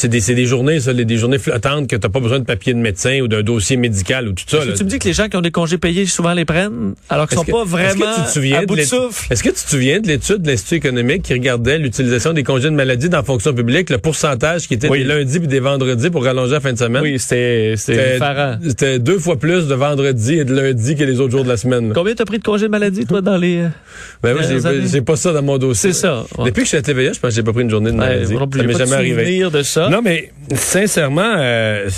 C'est 0.00 0.06
des, 0.06 0.20
c'est 0.20 0.36
des 0.36 0.46
journées, 0.46 0.78
ça, 0.78 0.94
des 0.94 1.16
journées 1.16 1.40
flottantes 1.40 1.88
que 1.88 1.96
t'as 1.96 2.08
pas 2.08 2.20
besoin 2.20 2.38
de 2.38 2.44
papier 2.44 2.72
de 2.72 2.78
médecin 2.78 3.18
ou 3.20 3.26
d'un 3.26 3.42
dossier 3.42 3.76
médical 3.76 4.28
ou 4.28 4.32
tout 4.32 4.44
ça. 4.46 4.58
que 4.58 4.68
là. 4.68 4.74
tu 4.76 4.84
me 4.84 4.88
dis 4.88 5.00
que 5.00 5.08
les 5.08 5.12
gens 5.12 5.28
qui 5.28 5.36
ont 5.36 5.40
des 5.40 5.50
congés 5.50 5.76
payés 5.76 6.06
souvent 6.06 6.34
les 6.34 6.44
prennent 6.44 6.94
alors 7.08 7.26
qu'ils 7.26 7.36
sont 7.36 7.42
que- 7.42 7.50
pas 7.50 7.62
est-ce 7.62 7.64
que 7.94 7.98
vraiment 7.98 8.14
tu 8.14 8.22
te 8.22 8.28
souviens 8.30 8.60
à 8.60 8.64
bout 8.64 8.76
de 8.76 8.82
souffle? 8.82 9.26
Est-ce 9.32 9.42
que 9.42 9.48
tu 9.48 9.56
te 9.56 9.68
souviens 9.70 9.98
de 9.98 10.06
l'étude 10.06 10.40
de 10.42 10.50
l'Institut 10.50 10.76
économique 10.76 11.22
qui 11.22 11.32
regardait 11.32 11.78
l'utilisation 11.78 12.32
des 12.32 12.44
congés 12.44 12.70
de 12.70 12.76
maladie 12.76 13.08
dans 13.08 13.16
la 13.16 13.24
fonction 13.24 13.52
publique, 13.52 13.90
le 13.90 13.98
pourcentage 13.98 14.68
qui 14.68 14.74
était 14.74 14.88
Oui. 14.88 14.98
des 15.00 15.04
lundis 15.04 15.40
puis 15.40 15.48
des 15.48 15.58
vendredis 15.58 16.10
pour 16.10 16.22
rallonger 16.22 16.52
la 16.52 16.60
fin 16.60 16.72
de 16.72 16.78
semaine? 16.78 17.02
Oui, 17.02 17.18
c'était 17.18 17.74
c'était 17.76 18.98
deux 19.00 19.18
fois 19.18 19.36
plus 19.36 19.66
de 19.66 19.74
vendredi 19.74 20.34
et 20.38 20.44
de 20.44 20.54
lundi 20.54 20.94
que 20.94 21.02
les 21.02 21.18
autres 21.20 21.32
jours 21.32 21.42
de 21.44 21.48
la 21.48 21.56
semaine. 21.56 21.88
là. 21.88 21.94
Combien 21.96 22.14
t'as 22.14 22.24
pris 22.24 22.38
de 22.38 22.44
congés 22.44 22.66
de 22.66 22.70
maladie, 22.70 23.04
toi, 23.04 23.20
dans 23.20 23.36
les... 23.36 23.64
Ben 24.22 24.36
années? 24.36 24.82
j'ai 24.90 25.00
pas 25.02 25.16
ça 25.16 25.32
dans 25.32 25.42
mon 25.42 25.58
dossier. 25.58 25.92
C'est 25.92 26.00
ça. 26.00 26.24
ouais. 26.38 26.46
Depuis 26.46 26.60
que 26.60 26.64
je 26.66 26.68
suis 26.68 26.76
à 26.76 26.82
TVA, 26.82 27.12
je 27.12 27.18
pense 27.20 27.30
que 27.30 27.34
j'ai 27.36 27.42
pas 27.42 27.52
pris 27.52 27.62
une 27.62 27.70
journée 27.70 27.90
de 27.90 27.96
Ouais, 27.96 28.06
maladie. 28.08 28.32
moi 28.32 28.40
non 28.42 28.48
plus, 28.48 28.60
ça 28.60 28.66
j'ai 28.66 28.72
m'est 28.72 28.78
jamais 28.78 28.94
arrivé. 28.96 29.50
de 29.50 29.62
ça. 29.62 29.87
Non, 29.90 30.02
mais 30.02 30.32
sincèrement, 30.54 31.34
euh, 31.38 31.88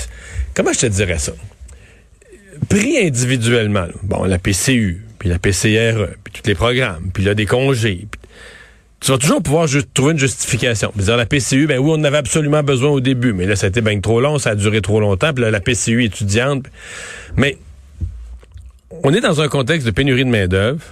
comment 0.55 0.73
je 0.73 0.81
te 0.81 0.87
dirais 0.87 1.19
ça? 1.19 1.33
Pris 2.69 2.99
individuellement, 2.99 3.87
bon, 4.03 4.25
la 4.25 4.39
PCU, 4.39 5.03
puis 5.19 5.29
la 5.29 5.39
PCRE, 5.39 6.09
puis 6.25 6.33
tous 6.33 6.49
les 6.49 6.55
programmes, 6.55 7.11
puis 7.13 7.25
là, 7.25 7.35
des 7.35 7.47
congés, 7.47 8.07
puis 8.11 8.21
tu 9.01 9.11
vas 9.13 9.19
toujours 9.19 9.43
pouvoir 9.43 9.67
ju- 9.67 9.83
trouver 9.95 10.13
une 10.13 10.19
justification. 10.19 10.93
Dire 10.95 11.17
la 11.17 11.25
PCU, 11.27 11.67
ben 11.67 11.79
oui, 11.79 11.91
on 11.91 11.95
en 12.01 12.05
avait 12.05 12.19
absolument 12.19 12.63
besoin 12.63 12.91
au 12.91 13.01
début, 13.01 13.33
mais 13.33 13.47
là, 13.47 13.57
ça 13.57 13.67
a 13.67 13.69
été 13.71 13.81
bien 13.81 13.99
trop 14.01 14.21
long, 14.21 14.39
ça 14.39 14.51
a 14.51 14.55
duré 14.55 14.83
trop 14.83 15.01
longtemps, 15.01 15.33
puis 15.33 15.43
là, 15.43 15.51
la 15.51 15.61
PCU 15.61 16.05
étudiante. 16.05 16.67
Mais 17.37 17.57
on 19.03 19.13
est 19.15 19.21
dans 19.23 19.41
un 19.41 19.49
contexte 19.49 19.87
de 19.87 19.91
pénurie 19.93 20.25
de 20.27 20.31
main-d'œuvre. 20.31 20.83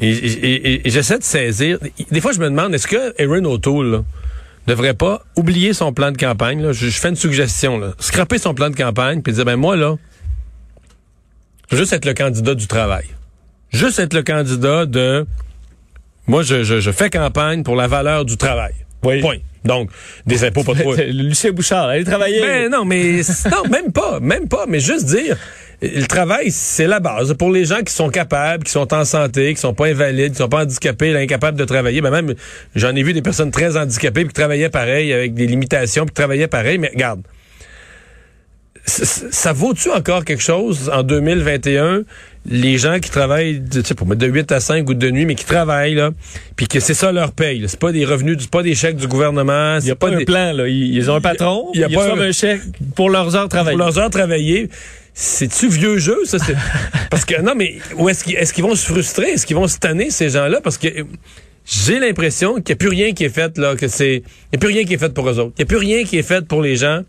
Et, 0.00 0.10
et- 0.10 0.90
j'essaie 0.90 1.18
de 1.18 1.24
saisir. 1.24 1.78
Des 2.10 2.20
fois, 2.20 2.32
je 2.32 2.38
me 2.38 2.46
demande, 2.48 2.74
est-ce 2.74 2.86
que 2.86 3.20
Aaron 3.22 3.44
O'Toole 3.44 3.90
là, 3.90 4.04
devrait 4.68 4.94
pas 4.94 5.22
oublier 5.34 5.72
son 5.72 5.92
plan 5.92 6.12
de 6.12 6.16
campagne? 6.16 6.62
Là? 6.62 6.72
Je, 6.72 6.88
je 6.88 7.00
fais 7.00 7.08
une 7.08 7.16
suggestion. 7.16 7.78
Là. 7.78 7.94
Scraper 7.98 8.38
son 8.38 8.54
plan 8.54 8.70
de 8.70 8.76
campagne 8.76 9.22
puis 9.22 9.32
dire, 9.32 9.44
ben 9.44 9.56
moi, 9.56 9.76
là, 9.76 9.96
je 11.70 11.76
veux 11.76 11.82
juste 11.82 11.92
être 11.92 12.04
le 12.04 12.14
candidat 12.14 12.54
du 12.54 12.66
travail. 12.66 13.06
Juste 13.70 13.98
être 13.98 14.14
le 14.14 14.22
candidat 14.22 14.86
de... 14.86 15.26
Moi, 16.26 16.42
je, 16.42 16.62
je, 16.62 16.80
je 16.80 16.90
fais 16.90 17.10
campagne 17.10 17.62
pour 17.62 17.76
la 17.76 17.88
valeur 17.88 18.24
du 18.24 18.36
travail. 18.36 18.74
Oui. 19.02 19.20
Point. 19.20 19.38
Donc, 19.64 19.90
des 20.26 20.44
impôts 20.44 20.64
pas 20.64 20.74
trop... 20.80 20.94
Lucien 20.94 21.52
Bouchard, 21.52 21.88
allez 21.88 22.04
travailler. 22.04 22.40
Ben 22.40 22.70
non, 22.70 22.84
mais 22.84 23.22
non, 23.50 23.68
même 23.70 23.92
pas, 23.92 24.20
même 24.20 24.48
pas, 24.48 24.66
mais 24.66 24.80
juste 24.80 25.06
dire 25.06 25.36
le 25.80 26.06
travail, 26.06 26.50
c'est 26.50 26.86
la 26.88 26.98
base 27.00 27.34
pour 27.34 27.50
les 27.52 27.64
gens 27.64 27.82
qui 27.82 27.92
sont 27.92 28.10
capables, 28.10 28.64
qui 28.64 28.72
sont 28.72 28.92
en 28.92 29.04
santé, 29.04 29.54
qui 29.54 29.60
sont 29.60 29.74
pas 29.74 29.86
invalides, 29.86 30.32
qui 30.32 30.38
sont 30.38 30.48
pas 30.48 30.62
handicapés, 30.62 31.16
incapables 31.16 31.56
de 31.58 31.64
travailler. 31.64 32.00
Ben 32.00 32.10
même, 32.10 32.34
j'en 32.74 32.94
ai 32.96 33.02
vu 33.04 33.12
des 33.12 33.22
personnes 33.22 33.50
très 33.52 33.76
handicapées 33.76 34.22
puis 34.22 34.28
qui 34.28 34.34
travaillaient 34.34 34.70
pareil 34.70 35.12
avec 35.12 35.34
des 35.34 35.46
limitations, 35.46 36.04
puis 36.04 36.10
qui 36.10 36.20
travaillaient 36.20 36.48
pareil. 36.48 36.78
Mais 36.78 36.88
regarde, 36.92 37.20
ça 38.86 39.52
vaut-tu 39.52 39.90
encore 39.90 40.24
quelque 40.24 40.42
chose 40.42 40.90
en 40.94 41.02
2021 41.02 42.04
les 42.50 42.78
gens 42.78 42.98
qui 43.00 43.10
travaillent 43.10 43.62
tu 43.70 43.82
sais 43.82 43.94
pour 43.94 44.06
mettre 44.06 44.22
de 44.22 44.26
8 44.26 44.50
à 44.52 44.60
5 44.60 44.88
ou 44.88 44.94
de 44.94 45.10
nuit 45.10 45.26
mais 45.26 45.34
qui 45.34 45.44
travaillent 45.44 45.94
là 45.94 46.12
puis 46.56 46.66
que 46.68 46.80
c'est 46.80 46.94
ça 46.94 47.12
leur 47.12 47.32
paye 47.32 47.62
c'est 47.68 47.78
pas 47.78 47.92
des 47.92 48.06
revenus 48.06 48.38
c'est 48.40 48.50
pas 48.50 48.62
des 48.62 48.74
chèques 48.74 48.96
du 48.96 49.06
gouvernement 49.06 49.76
Il 49.80 49.84
n'y 49.84 49.90
a 49.90 49.94
pas, 49.96 50.08
un 50.08 50.16
des- 50.16 50.24
plan, 50.24 50.52
là. 50.52 50.66
Ils, 50.68 50.94
ils 50.96 51.10
ont 51.10 51.16
un 51.16 51.20
patron, 51.20 51.68
Il 51.74 51.80
y 51.80 51.84
a 51.84 51.88
ils 51.88 51.94
pas 51.94 52.00
reçoivent 52.00 52.20
un- 52.22 52.28
un 52.28 52.32
chèque 52.32 52.62
pour 52.94 53.10
leurs 53.10 53.36
heures 53.36 53.48
travaillées. 53.50 53.76
pour 53.76 53.84
leurs 53.84 53.98
heures 53.98 54.08
travaillées. 54.10 54.70
C'est-tu 55.20 55.68
vieux 55.68 55.98
jeu, 55.98 56.16
ça? 56.26 56.38
Parce 57.10 57.24
que, 57.24 57.40
non, 57.42 57.54
mais 57.56 57.78
où 57.96 58.08
est-ce 58.08 58.22
qu'ils 58.22 58.36
est-ce 58.36 58.52
qu'ils 58.52 58.62
vont 58.62 58.76
se 58.76 58.86
frustrer? 58.86 59.30
Est-ce 59.30 59.46
qu'ils 59.46 59.56
vont 59.56 59.66
se 59.66 59.76
tanner, 59.78 60.10
ces 60.10 60.28
gens-là? 60.30 60.60
Parce 60.62 60.78
que 60.78 60.86
j'ai 61.66 61.98
l'impression 61.98 62.54
qu'il 62.60 62.66
n'y 62.68 62.72
a 62.74 62.76
plus 62.76 62.88
rien 62.88 63.12
qui 63.12 63.24
est 63.24 63.28
fait, 63.28 63.58
là, 63.58 63.74
que 63.74 63.88
c'est. 63.88 64.14
Il 64.18 64.22
n'y 64.52 64.56
a 64.56 64.58
plus 64.58 64.68
rien 64.68 64.84
qui 64.84 64.94
est 64.94 64.98
fait 64.98 65.12
pour 65.12 65.28
eux 65.28 65.40
autres. 65.40 65.54
Il 65.58 65.62
n'y 65.62 65.64
a 65.64 65.66
plus 65.66 65.76
rien 65.78 66.04
qui 66.04 66.18
est 66.18 66.22
fait 66.22 66.46
pour 66.46 66.62
les 66.62 66.76
gens 66.76 67.02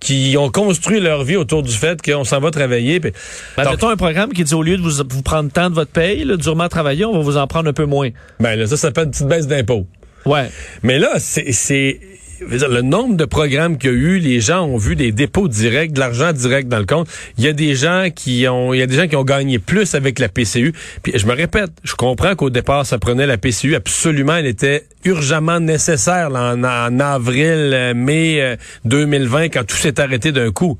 qui 0.00 0.36
ont 0.38 0.48
construit 0.50 1.00
leur 1.00 1.22
vie 1.24 1.36
autour 1.36 1.62
du 1.62 1.72
fait 1.72 2.00
qu'on 2.00 2.24
s'en 2.24 2.40
va 2.40 2.50
travailler. 2.50 2.98
puis- 2.98 3.12
Ben, 3.58 3.64
Donc, 3.64 3.72
mettons 3.74 3.88
un 3.90 3.96
programme 3.96 4.32
qui 4.32 4.42
dit 4.44 4.54
au 4.54 4.62
lieu 4.62 4.78
de 4.78 4.82
vous, 4.82 5.02
vous 5.10 5.22
prendre 5.22 5.50
tant 5.52 5.68
de 5.68 5.74
votre 5.74 5.90
paye, 5.90 6.24
là, 6.24 6.36
durement 6.38 6.68
travailler, 6.68 7.04
on 7.04 7.12
va 7.12 7.18
vous 7.20 7.36
en 7.36 7.46
prendre 7.46 7.68
un 7.68 7.72
peu 7.74 7.84
moins. 7.84 8.08
ben 8.40 8.58
là, 8.58 8.64
ça, 8.66 8.76
ça 8.78 8.88
s'appelle 8.88 9.04
une 9.04 9.10
petite 9.10 9.26
baisse 9.28 9.46
d'impôts. 9.46 9.86
Ouais. 10.24 10.48
Mais 10.82 10.98
là, 10.98 11.10
c'est, 11.18 11.52
c'est 11.52 12.00
le 12.40 12.82
nombre 12.82 13.16
de 13.16 13.24
programmes 13.24 13.78
qu'il 13.78 13.90
y 13.90 13.92
a 13.92 13.96
eu, 13.96 14.18
les 14.18 14.40
gens 14.40 14.64
ont 14.66 14.76
vu 14.76 14.96
des 14.96 15.12
dépôts 15.12 15.48
directs, 15.48 15.92
de 15.92 16.00
l'argent 16.00 16.32
direct 16.32 16.68
dans 16.68 16.78
le 16.78 16.86
compte. 16.86 17.08
Il 17.36 17.44
y 17.44 17.48
a 17.48 17.52
des 17.52 17.74
gens 17.74 18.08
qui 18.14 18.46
ont, 18.48 18.72
il 18.72 18.78
y 18.78 18.82
a 18.82 18.86
des 18.86 18.96
gens 18.96 19.08
qui 19.08 19.16
ont 19.16 19.24
gagné 19.24 19.58
plus 19.58 19.94
avec 19.94 20.18
la 20.18 20.28
PCU. 20.28 20.72
Puis 21.02 21.12
je 21.16 21.26
me 21.26 21.34
répète, 21.34 21.70
je 21.82 21.94
comprends 21.94 22.34
qu'au 22.36 22.50
départ, 22.50 22.86
ça 22.86 22.98
prenait 22.98 23.26
la 23.26 23.38
PCU 23.38 23.74
absolument, 23.74 24.36
elle 24.36 24.46
était 24.46 24.86
urgemment 25.04 25.60
nécessaire 25.60 26.30
en, 26.32 27.00
avril, 27.00 27.70
euh, 27.72 27.94
mai 27.94 28.40
euh, 28.40 28.56
2020, 28.84 29.44
quand 29.48 29.64
tout 29.64 29.76
s'est 29.76 30.00
arrêté 30.00 30.32
d'un 30.32 30.50
coup. 30.50 30.78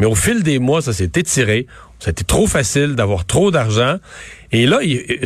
Mais 0.00 0.06
au 0.06 0.14
fil 0.14 0.42
des 0.42 0.58
mois, 0.58 0.82
ça 0.82 0.92
s'est 0.92 1.10
étiré. 1.16 1.66
Ça 2.00 2.08
a 2.08 2.10
été 2.12 2.22
trop 2.22 2.46
facile 2.46 2.94
d'avoir 2.94 3.24
trop 3.26 3.50
d'argent. 3.50 3.96
Et 4.52 4.66
là, 4.66 4.78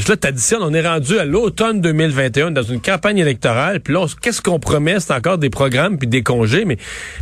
là 0.08 0.16
t'additionnes, 0.16 0.62
on 0.62 0.72
est 0.72 0.86
rendu 0.86 1.18
à 1.18 1.24
l'automne 1.26 1.80
2021 1.82 2.50
dans 2.50 2.62
une 2.62 2.80
campagne 2.80 3.18
électorale. 3.18 3.80
Puis 3.80 3.92
là, 3.92 4.06
qu'est-ce 4.22 4.40
qu'on 4.40 4.58
promet? 4.58 4.98
C'est 4.98 5.12
encore 5.12 5.36
des 5.38 5.50
programmes 5.50 5.98
puis 5.98 6.08
des 6.08 6.22
congés. 6.22 6.64
Mais, 6.64 6.78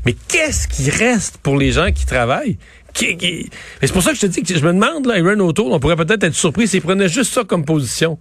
mais 0.07 0.15
qu'est-ce 0.29 0.69
qui 0.69 0.89
reste 0.91 1.39
pour 1.39 1.57
les 1.59 1.73
gens 1.73 1.91
qui 1.93 2.07
travaillent? 2.07 2.59
Qui- 2.95 3.51
C'est 3.81 3.93
pour 3.93 4.03
ça 4.03 4.11
que 4.11 4.17
je 4.17 4.23
te 4.23 4.27
dis 4.27 4.43
que 4.43 4.55
je 4.57 4.65
me 4.65 4.73
demande, 4.73 5.07
là, 5.07 5.15
Aaron 5.15 5.41
O'Toole, 5.41 5.73
on 5.73 5.81
pourrait 5.81 5.97
peut-être 5.97 6.23
être 6.25 6.35
surpris 6.35 6.69
s'il 6.69 6.83
prenait 6.83 7.09
juste 7.09 7.33
ça 7.33 7.43
comme 7.45 7.65
position. 7.65 8.19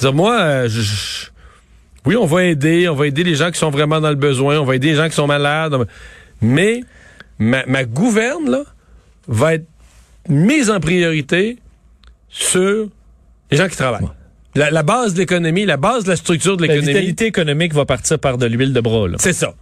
Dire, 0.00 0.12
moi, 0.14 0.38
euh, 0.40 0.68
je- 0.68 1.26
oui, 2.06 2.16
on 2.16 2.26
va 2.26 2.44
aider, 2.44 2.88
on 2.88 2.94
va 2.94 3.06
aider 3.06 3.22
les 3.22 3.34
gens 3.34 3.50
qui 3.50 3.58
sont 3.58 3.70
vraiment 3.70 4.00
dans 4.00 4.10
le 4.10 4.14
besoin, 4.16 4.58
on 4.58 4.64
va 4.64 4.76
aider 4.76 4.88
les 4.88 4.96
gens 4.96 5.08
qui 5.08 5.14
sont 5.14 5.26
malades, 5.26 5.74
mais 6.42 6.80
ma, 7.38 7.64
ma 7.66 7.84
gouverne, 7.84 8.50
là, 8.50 8.62
va 9.28 9.54
être 9.54 9.64
mise 10.28 10.70
en 10.70 10.80
priorité 10.80 11.58
sur 12.28 12.88
les 13.50 13.56
gens 13.56 13.68
qui 13.68 13.76
travaillent. 13.76 14.08
La, 14.54 14.70
la 14.70 14.82
base 14.82 15.14
de 15.14 15.18
l'économie, 15.18 15.66
la 15.66 15.76
base 15.76 16.04
de 16.04 16.10
la 16.10 16.16
structure 16.16 16.56
de 16.56 16.62
La 16.62 16.74
l'économie, 16.74 16.92
vitalité 16.92 17.26
économique 17.26 17.74
va 17.74 17.84
partir 17.84 18.18
par 18.18 18.38
de 18.38 18.46
l'huile 18.46 18.72
de 18.72 18.80
bras, 18.80 19.08
c'est 19.18 19.32
ça. 19.32 19.54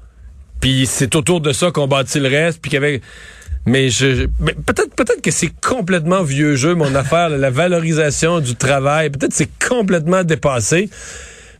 Puis 0.61 0.87
c'est 0.87 1.16
autour 1.16 1.40
de 1.40 1.52
ça 1.52 1.71
qu'on 1.71 1.88
bâtit 1.88 2.21
le 2.21 2.28
reste, 2.28 2.61
puis 2.61 2.71
qu'avec 2.71 3.02
mais 3.64 3.90
je, 3.90 4.26
peut-être 4.26 4.95
peut-être 4.95 5.23
que 5.23 5.31
c'est 5.31 5.52
complètement 5.61 6.23
vieux 6.23 6.57
jeu 6.57 6.75
mon 6.75 6.95
affaire, 6.97 7.28
la 7.28 7.50
valorisation 7.50 8.40
du 8.40 8.57
travail, 8.57 9.11
peut-être 9.11 9.33
c'est 9.33 9.50
complètement 9.69 10.25
dépassé. 10.25 10.90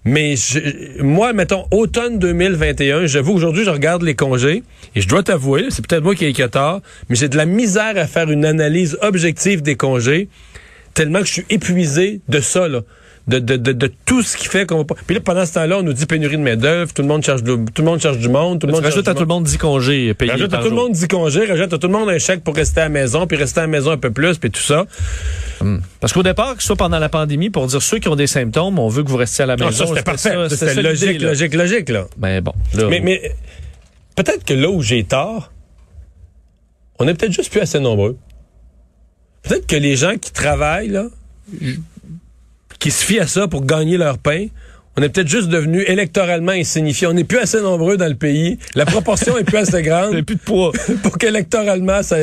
Mais 0.05 0.35
je- 0.35 1.01
moi, 1.03 1.33
mettons, 1.33 1.65
automne 1.71 2.19
2021, 2.19 3.07
j'avoue, 3.07 3.33
aujourd'hui, 3.33 3.65
je 3.65 3.71
regarde 3.71 4.03
les 4.03 4.17
congés 4.17 4.65
et 4.97 5.01
je 5.01 5.07
dois 5.09 5.23
t'avouer, 5.23 5.67
c'est 5.71 5.87
peut-être 5.87 6.03
moi 6.03 6.15
qui 6.17 6.25
ai 6.27 6.33
tort, 6.49 6.81
mais 7.09 7.15
j'ai 7.15 7.29
de 7.29 7.37
la 7.37 7.47
misère 7.47 7.97
à 7.97 8.07
faire 8.07 8.31
une 8.31 8.45
analyse 8.45 8.99
objective 9.01 9.63
des 9.63 9.77
congés 9.77 10.29
tellement 10.95 11.21
que 11.21 11.27
je 11.27 11.33
suis 11.33 11.47
épuisé 11.51 12.21
de 12.29 12.41
ça, 12.41 12.69
là. 12.69 12.81
De, 13.29 13.39
de, 13.39 13.55
de, 13.57 13.71
de 13.71 13.93
tout 14.05 14.21
ce 14.23 14.37
qui 14.37 14.49
fait 14.49 14.67
qu'on 14.67 14.79
va 14.79 14.85
pas. 14.85 14.97
Puis 15.07 15.15
là, 15.15 15.21
pendant 15.25 15.47
ce 15.47 15.53
temps-là, 15.55 15.79
on 15.79 15.85
nous 15.85 15.93
dit 15.93 16.07
pénurie 16.07 16.37
de 16.37 16.43
main-d'œuvre, 16.43 16.93
tout 16.93 17.03
le 17.03 17.09
monde 17.09 17.23
cherche 17.23 17.45
de- 17.45 17.55
tout 17.73 17.83
le 17.83 17.85
monde 17.85 18.01
cherche 18.01 18.19
du 18.19 18.29
monde, 18.29 18.61
tout 18.61 18.67
le 18.67 18.73
monde 18.73 18.83
du 18.83 18.89
à 18.89 19.15
tout 19.15 19.21
le 19.21 19.27
monde 19.27 19.45
10 19.45 19.59
congés 19.59 20.13
payés 20.15 20.33
Rajoute 20.33 20.53
à 20.53 20.59
tout 20.59 20.69
le 20.71 20.75
monde 20.75 20.91
10 20.91 21.07
congés, 21.07 21.45
rajoute 21.47 21.73
à 21.73 21.79
tout 21.79 21.87
le 21.87 21.93
monde 21.93 22.09
un 22.11 22.19
chèque 22.19 22.43
pour 22.43 22.57
rester 22.57 22.81
à 22.81 22.85
la 22.85 22.89
maison, 22.89 23.29
puis 23.29 23.37
rester 23.37 23.61
à 23.61 23.63
la 23.63 23.69
maison 23.69 23.93
un 23.93 23.97
peu 23.97 24.11
plus, 24.11 24.39
puis 24.39 24.51
tout 24.51 24.61
ça. 24.61 24.87
Parce 26.01 26.13
qu'au 26.13 26.25
départ, 26.25 26.57
que 26.57 26.63
ce 26.63 26.67
soit 26.67 26.77
pendant 26.77 26.99
la 26.99 27.09
pandémie, 27.09 27.49
pour 27.49 27.65
dire 27.69 27.81
ceux 27.81 28.01
qui 28.01 28.09
ont 28.09 28.17
des 28.17 28.27
symptômes, 28.27 28.81
on 28.81 28.89
veut 28.89 29.05
que 29.05 29.09
vous 29.09 29.17
restiez 29.19 29.45
à 29.45 29.47
la 29.47 29.55
Non, 29.55 29.67
maison. 29.67 29.85
ça, 29.85 29.87
c'était 29.87 30.03
parfait. 30.03 30.37
c'était 30.49 30.83
logique, 30.83 31.21
là. 31.23 31.29
logique, 31.29 31.55
logique, 31.55 31.89
là. 31.91 32.07
Mais 32.19 32.41
bon, 32.41 32.53
là, 32.75 32.89
Mais, 32.89 32.99
mais 32.99 33.37
peut-être 34.17 34.45
que 34.45 34.55
là 34.55 34.69
où 34.69 34.83
j'ai 34.83 35.05
tort, 35.05 35.53
on 36.99 37.07
est 37.07 37.15
peut-être 37.15 37.33
juste 37.33 37.53
plus 37.53 37.61
assez 37.61 37.79
nombreux. 37.79 38.17
Peut-être 39.45 39.69
que 39.69 39.77
les 39.77 39.95
gens 39.95 40.17
qui 40.21 40.33
travaillent, 40.33 40.89
là, 40.89 41.05
qui 42.83 42.91
se 42.91 43.05
fient 43.05 43.21
à 43.21 43.29
ça 43.29 43.47
pour 43.47 43.65
gagner 43.65 43.97
leur 43.97 44.19
pain, 44.19 44.47
on 44.97 45.03
est 45.03 45.09
peut-être 45.09 45.29
juste 45.29 45.49
devenus 45.49 45.85
électoralement 45.87 46.51
insignifiants. 46.51 47.11
On 47.11 47.15
n'est 47.15 47.23
plus 47.23 47.39
assez 47.39 47.61
nombreux 47.61 47.97
dans 47.97 48.09
le 48.09 48.17
pays. 48.17 48.59
La 48.75 48.85
proportion 48.85 49.39
est 49.39 49.45
plus 49.45 49.59
assez 49.59 49.79
il 49.79 49.85
n'y 49.85 49.89
a 49.89 50.09
grande 50.09 50.21
plus 50.27 50.35
de 50.35 50.41
poids. 50.41 50.73
pour 51.05 51.17
qu'électoralement, 51.17 52.03
ça, 52.03 52.17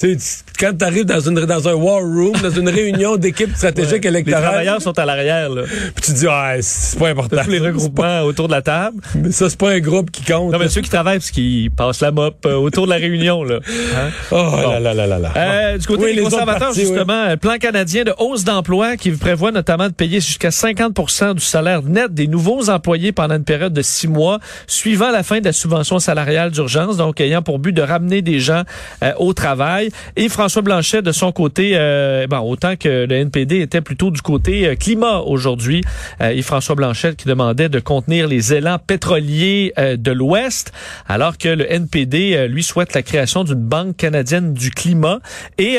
Tu 0.00 0.10
sais, 0.10 0.16
tu- 0.16 0.64
quand 0.64 0.76
tu 0.78 0.84
arrives 0.84 1.04
dans, 1.04 1.20
une, 1.20 1.34
dans 1.44 1.68
un 1.68 1.74
war 1.74 2.00
room, 2.00 2.32
dans 2.42 2.50
une 2.50 2.68
réunion 2.68 3.16
d'équipe 3.16 3.54
stratégique 3.56 4.02
Les 4.04 4.08
électorale, 4.10 4.42
travailleurs 4.44 4.82
sont 4.82 4.96
à 4.98 5.04
l'arrière, 5.04 5.50
là. 5.50 5.62
puis 5.66 6.04
tu 6.06 6.12
te 6.12 6.18
dis, 6.18 6.26
ah, 6.28 6.54
c'est 6.60 6.98
pas 6.98 7.08
important. 7.08 7.36
Tous 7.44 7.50
les 7.50 7.58
regroupements 7.58 8.20
autour 8.22 8.46
de 8.48 8.52
la 8.52 8.62
table. 8.62 8.96
Mais 9.16 9.32
ça, 9.32 9.48
c'est 9.50 9.58
pas 9.58 9.70
un 9.70 9.80
groupe 9.80 10.10
qui 10.12 10.24
compte. 10.24 10.52
Non, 10.52 10.58
mais 10.58 10.68
ceux 10.68 10.80
qui 10.82 10.90
travaillent, 10.90 11.18
parce 11.18 11.30
qu'ils 11.32 11.70
passent 11.72 12.00
la 12.00 12.10
mop 12.12 12.36
euh, 12.46 12.54
autour 12.54 12.86
de 12.86 12.90
la 12.90 12.96
réunion, 12.96 13.42
là. 13.44 13.58
Hein? 13.96 14.10
Oh 14.30 14.52
là 14.70 14.78
là 14.80 14.94
là 14.94 15.06
là 15.06 15.18
là. 15.18 15.32
Euh, 15.36 15.78
du 15.78 15.86
côté 15.86 16.02
Oui, 16.04 16.10
des 16.10 16.16
les 16.16 16.22
conservateurs, 16.22 16.72
justement, 16.74 17.22
un 17.22 17.36
plan 17.36 17.56
canadien 17.58 18.04
de 18.04 18.12
hausse 18.18 18.44
d'emploi 18.44 18.96
qui 18.96 19.10
prévoit 19.10 19.50
notamment 19.52 19.88
de 19.88 19.92
payer 19.94 20.20
jusqu'à 20.20 20.50
50% 20.50 21.34
du 21.34 21.40
salaire 21.44 21.82
net 21.82 22.12
des 22.14 22.26
nouveaux 22.26 22.68
employés 22.70 23.12
pendant 23.12 23.36
une 23.36 23.44
période 23.44 23.72
de 23.72 23.82
six 23.82 24.06
mois, 24.08 24.38
suivant 24.66 25.10
la 25.10 25.22
fin 25.22 25.40
de 25.40 25.44
la 25.44 25.52
subvention 25.52 25.98
salariale 25.98 26.50
d'urgence, 26.50 26.96
donc 26.96 27.20
ayant 27.20 27.42
pour 27.42 27.58
but 27.58 27.72
de 27.72 27.82
ramener 27.82 28.22
des 28.22 28.38
gens 28.40 28.62
euh, 29.02 29.12
au 29.18 29.32
travail. 29.32 29.87
Et 30.16 30.28
François 30.28 30.62
Blanchet, 30.62 31.02
de 31.02 31.12
son 31.12 31.32
côté, 31.32 31.72
euh, 31.74 32.26
bon, 32.26 32.40
autant 32.40 32.76
que 32.76 33.06
le 33.06 33.14
NPD 33.14 33.60
était 33.60 33.80
plutôt 33.80 34.10
du 34.10 34.20
côté 34.22 34.66
euh, 34.66 34.74
climat 34.74 35.20
aujourd'hui, 35.20 35.82
euh, 36.20 36.30
et 36.30 36.42
François 36.42 36.74
Blanchet 36.74 37.14
qui 37.14 37.26
demandait 37.26 37.68
de 37.68 37.80
contenir 37.80 38.28
les 38.28 38.54
élans 38.54 38.78
pétroliers 38.78 39.72
euh, 39.78 39.96
de 39.96 40.12
l'Ouest, 40.12 40.72
alors 41.08 41.38
que 41.38 41.48
le 41.48 41.70
NPD, 41.70 42.48
lui, 42.48 42.62
souhaite 42.62 42.94
la 42.94 43.02
création 43.02 43.44
d'une 43.44 43.54
banque 43.54 43.96
canadienne 43.96 44.52
du 44.54 44.70
climat. 44.70 45.20
Et 45.58 45.78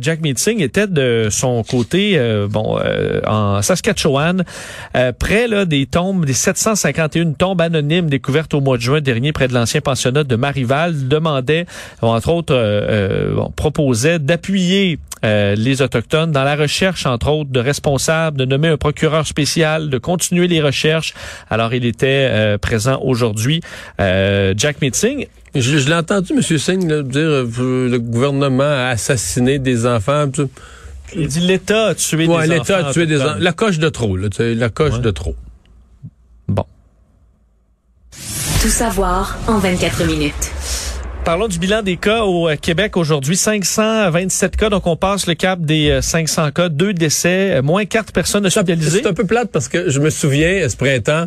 Jack 0.00 0.20
Meeting 0.20 0.60
était 0.62 0.86
de 0.86 1.28
son 1.30 1.62
côté, 1.62 2.18
bon, 2.48 2.78
en 3.26 3.62
Saskatchewan, 3.62 4.44
près 5.18 5.48
là, 5.48 5.64
des 5.64 5.86
tombes, 5.86 6.24
des 6.24 6.32
751 6.32 7.32
tombes 7.32 7.60
anonymes 7.60 8.08
découvertes 8.08 8.54
au 8.54 8.60
mois 8.60 8.76
de 8.76 8.82
juin 8.82 9.00
dernier 9.00 9.32
près 9.32 9.48
de 9.48 9.54
l'ancien 9.54 9.80
pensionnat 9.80 10.24
de 10.24 10.36
Marival, 10.36 11.08
demandait, 11.08 11.66
entre 12.02 12.30
autres, 12.30 12.54
euh, 12.54 13.34
bon, 13.46 13.52
proposait 13.54 14.18
d'appuyer 14.18 14.98
euh, 15.24 15.54
les 15.56 15.82
Autochtones 15.82 16.30
dans 16.32 16.44
la 16.44 16.56
recherche, 16.56 17.06
entre 17.06 17.28
autres, 17.30 17.50
de 17.50 17.60
responsables, 17.60 18.36
de 18.38 18.44
nommer 18.44 18.68
un 18.68 18.76
procureur 18.76 19.26
spécial, 19.26 19.88
de 19.90 19.98
continuer 19.98 20.46
les 20.48 20.60
recherches. 20.60 21.14
Alors, 21.50 21.72
il 21.74 21.84
était 21.84 22.28
euh, 22.30 22.58
présent 22.58 23.00
aujourd'hui. 23.02 23.60
Euh, 24.00 24.52
Jack 24.56 24.80
Meeting, 24.82 25.26
Je, 25.54 25.78
je 25.78 25.88
l'ai 25.88 25.94
entendu, 25.94 26.32
M. 26.34 26.42
Singh, 26.58 26.88
là, 26.88 27.02
dire 27.02 27.20
euh, 27.22 27.88
le 27.88 27.98
gouvernement 27.98 28.62
a 28.64 28.88
assassiné 28.88 29.58
des 29.58 29.86
enfants. 29.86 30.28
tout. 30.30 30.50
il 31.14 31.28
dit 31.28 31.40
l'État 31.40 31.86
a 31.88 31.94
tué 31.94 32.26
Ouais, 32.26 32.46
des 32.46 32.54
l'État 32.54 32.78
enfants 32.80 32.88
a 32.88 32.92
tué 32.92 33.06
des 33.06 33.20
enfants. 33.22 33.36
La 33.38 33.52
coche 33.52 33.78
de 33.78 33.88
trop, 33.88 34.16
là, 34.16 34.28
tu 34.28 34.36
sais, 34.36 34.54
la 34.54 34.68
coche 34.68 34.94
Ouais. 34.94 35.00
de 35.00 35.10
trop. 35.10 35.34
Bon. 36.48 36.64
Tout 38.62 38.68
savoir 38.68 39.38
en 39.48 39.58
24 39.58 40.04
minutes. 40.04 40.45
Parlons 41.26 41.48
du 41.48 41.58
bilan 41.58 41.82
des 41.82 41.96
cas 41.96 42.22
au 42.22 42.48
euh, 42.48 42.54
Québec 42.54 42.96
aujourd'hui. 42.96 43.34
527 43.36 44.56
cas, 44.56 44.70
donc 44.70 44.86
on 44.86 44.94
passe 44.94 45.26
le 45.26 45.34
cap 45.34 45.60
des 45.60 45.90
euh, 45.90 46.00
500 46.00 46.52
cas. 46.52 46.68
Deux 46.68 46.92
décès, 46.92 47.56
euh, 47.56 47.62
moins 47.62 47.84
quatre 47.84 48.12
personnes 48.12 48.46
hospitalisées. 48.46 49.00
C'est 49.02 49.08
un 49.08 49.12
peu 49.12 49.26
plate 49.26 49.50
parce 49.50 49.66
que 49.66 49.90
je 49.90 49.98
me 49.98 50.10
souviens, 50.10 50.52
euh, 50.62 50.68
ce 50.68 50.76
printemps, 50.76 51.26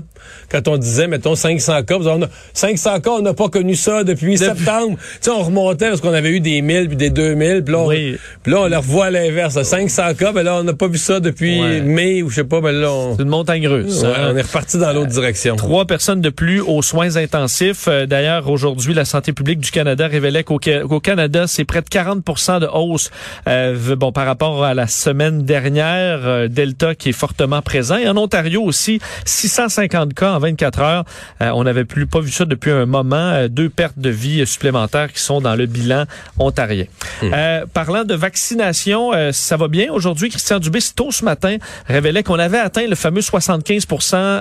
quand 0.50 0.70
on 0.70 0.78
disait, 0.78 1.08
mettons, 1.08 1.36
500 1.36 1.84
cas, 1.84 1.98
on 2.00 2.22
a, 2.22 2.28
500 2.54 3.02
cas, 3.02 3.10
on 3.12 3.22
n'a 3.22 3.34
pas 3.34 3.50
connu 3.50 3.76
ça 3.76 4.06
depuis 4.06 4.38
septembre. 4.38 4.96
Tu 5.22 5.26
sais, 5.26 5.32
on 5.32 5.44
remontait 5.44 5.90
parce 5.90 6.00
qu'on 6.00 6.14
avait 6.14 6.30
eu 6.30 6.40
des 6.40 6.62
1000 6.62 6.88
puis 6.88 6.96
des 6.96 7.10
2000, 7.10 7.66
puis 7.66 7.74
là, 7.74 7.80
on, 7.80 7.88
Oui. 7.88 8.16
puis 8.42 8.54
là, 8.54 8.62
on 8.62 8.68
les 8.68 8.78
revoit 8.78 9.08
à 9.08 9.12
l'inverse. 9.12 9.56
là. 9.56 9.66
500 9.66 10.14
cas, 10.18 10.32
ben 10.32 10.44
là, 10.44 10.56
on 10.56 10.64
n'a 10.64 10.74
pas 10.74 10.88
vu 10.88 10.98
ça 10.98 11.20
depuis 11.20 11.60
Ouais. 11.62 11.82
mai 11.82 12.24
ou 12.24 12.30
je 12.30 12.36
sais 12.36 12.44
pas, 12.46 12.62
ben 12.62 12.72
là, 12.72 12.90
on, 12.90 13.18
C'est 13.18 13.24
une 13.24 13.28
montagne 13.28 13.68
russe. 13.68 14.02
ouais, 14.04 14.08
hein. 14.16 14.30
on 14.34 14.38
est 14.38 14.44
reparti 14.44 14.78
dans 14.78 14.94
l'autre 14.94 15.10
direction. 15.12 15.58
Trois 15.58 15.84
personnes 15.84 16.22
de 16.22 16.30
plus 16.30 16.62
aux 16.62 16.82
soins 16.82 17.18
intensifs. 17.18 17.90
Euh, 17.90 18.06
D'ailleurs, 18.06 18.50
aujourd'hui, 18.50 18.94
la 18.94 19.04
santé 19.04 19.34
publique 19.34 19.60
du 19.60 19.72
Canada 19.72 19.89
révélait 20.08 20.44
qu'au 20.44 20.60
qu'au 20.60 21.00
Canada, 21.00 21.48
c'est 21.48 21.66
près 21.66 21.82
de 21.82 21.90
40 21.90 22.24
de 22.62 22.68
hausse 22.72 23.10
euh, 23.48 23.96
bon, 23.96 24.12
par 24.12 24.26
rapport 24.26 24.64
à 24.64 24.74
la 24.74 24.88
semaine 24.88 25.44
dernière. 25.44 26.20
euh, 26.26 26.48
Delta 26.48 26.96
qui 26.96 27.10
est 27.10 27.14
fortement 27.14 27.62
présent. 27.62 27.98
Et 27.98 28.08
en 28.08 28.18
Ontario 28.18 28.62
aussi, 28.64 29.00
650 29.26 30.14
cas 30.14 30.34
en 30.34 30.40
24 30.40 30.80
heures. 30.82 31.04
Euh, 31.42 31.52
on 31.54 31.64
n'avait 31.64 31.86
plus 31.86 32.08
pas 32.08 32.20
vu 32.20 32.32
ça 32.32 32.46
depuis 32.46 32.72
un 32.72 32.86
moment. 32.86 33.16
Euh, 33.16 33.48
deux 33.48 33.70
pertes 33.70 33.98
de 34.00 34.10
vie 34.10 34.46
supplémentaires 34.46 35.12
qui 35.12 35.22
sont 35.22 35.42
dans 35.42 35.56
le 35.56 35.66
bilan 35.66 36.06
ontarien. 36.38 36.86
Euh, 37.24 37.66
parlant 37.74 38.04
de 38.04 38.16
vaccination, 38.16 39.14
euh, 39.14 39.32
ça 39.32 39.58
va 39.58 39.68
bien. 39.68 39.92
Aujourd'hui, 39.92 40.30
Christian 40.30 40.60
Dubé, 40.60 40.80
tôt 40.96 41.12
ce 41.12 41.24
matin, 41.24 41.58
révélait 41.88 42.24
qu'on 42.24 42.40
avait 42.40 42.60
atteint 42.60 42.88
le 42.88 42.96
fameux 42.96 43.22
75 43.22 43.88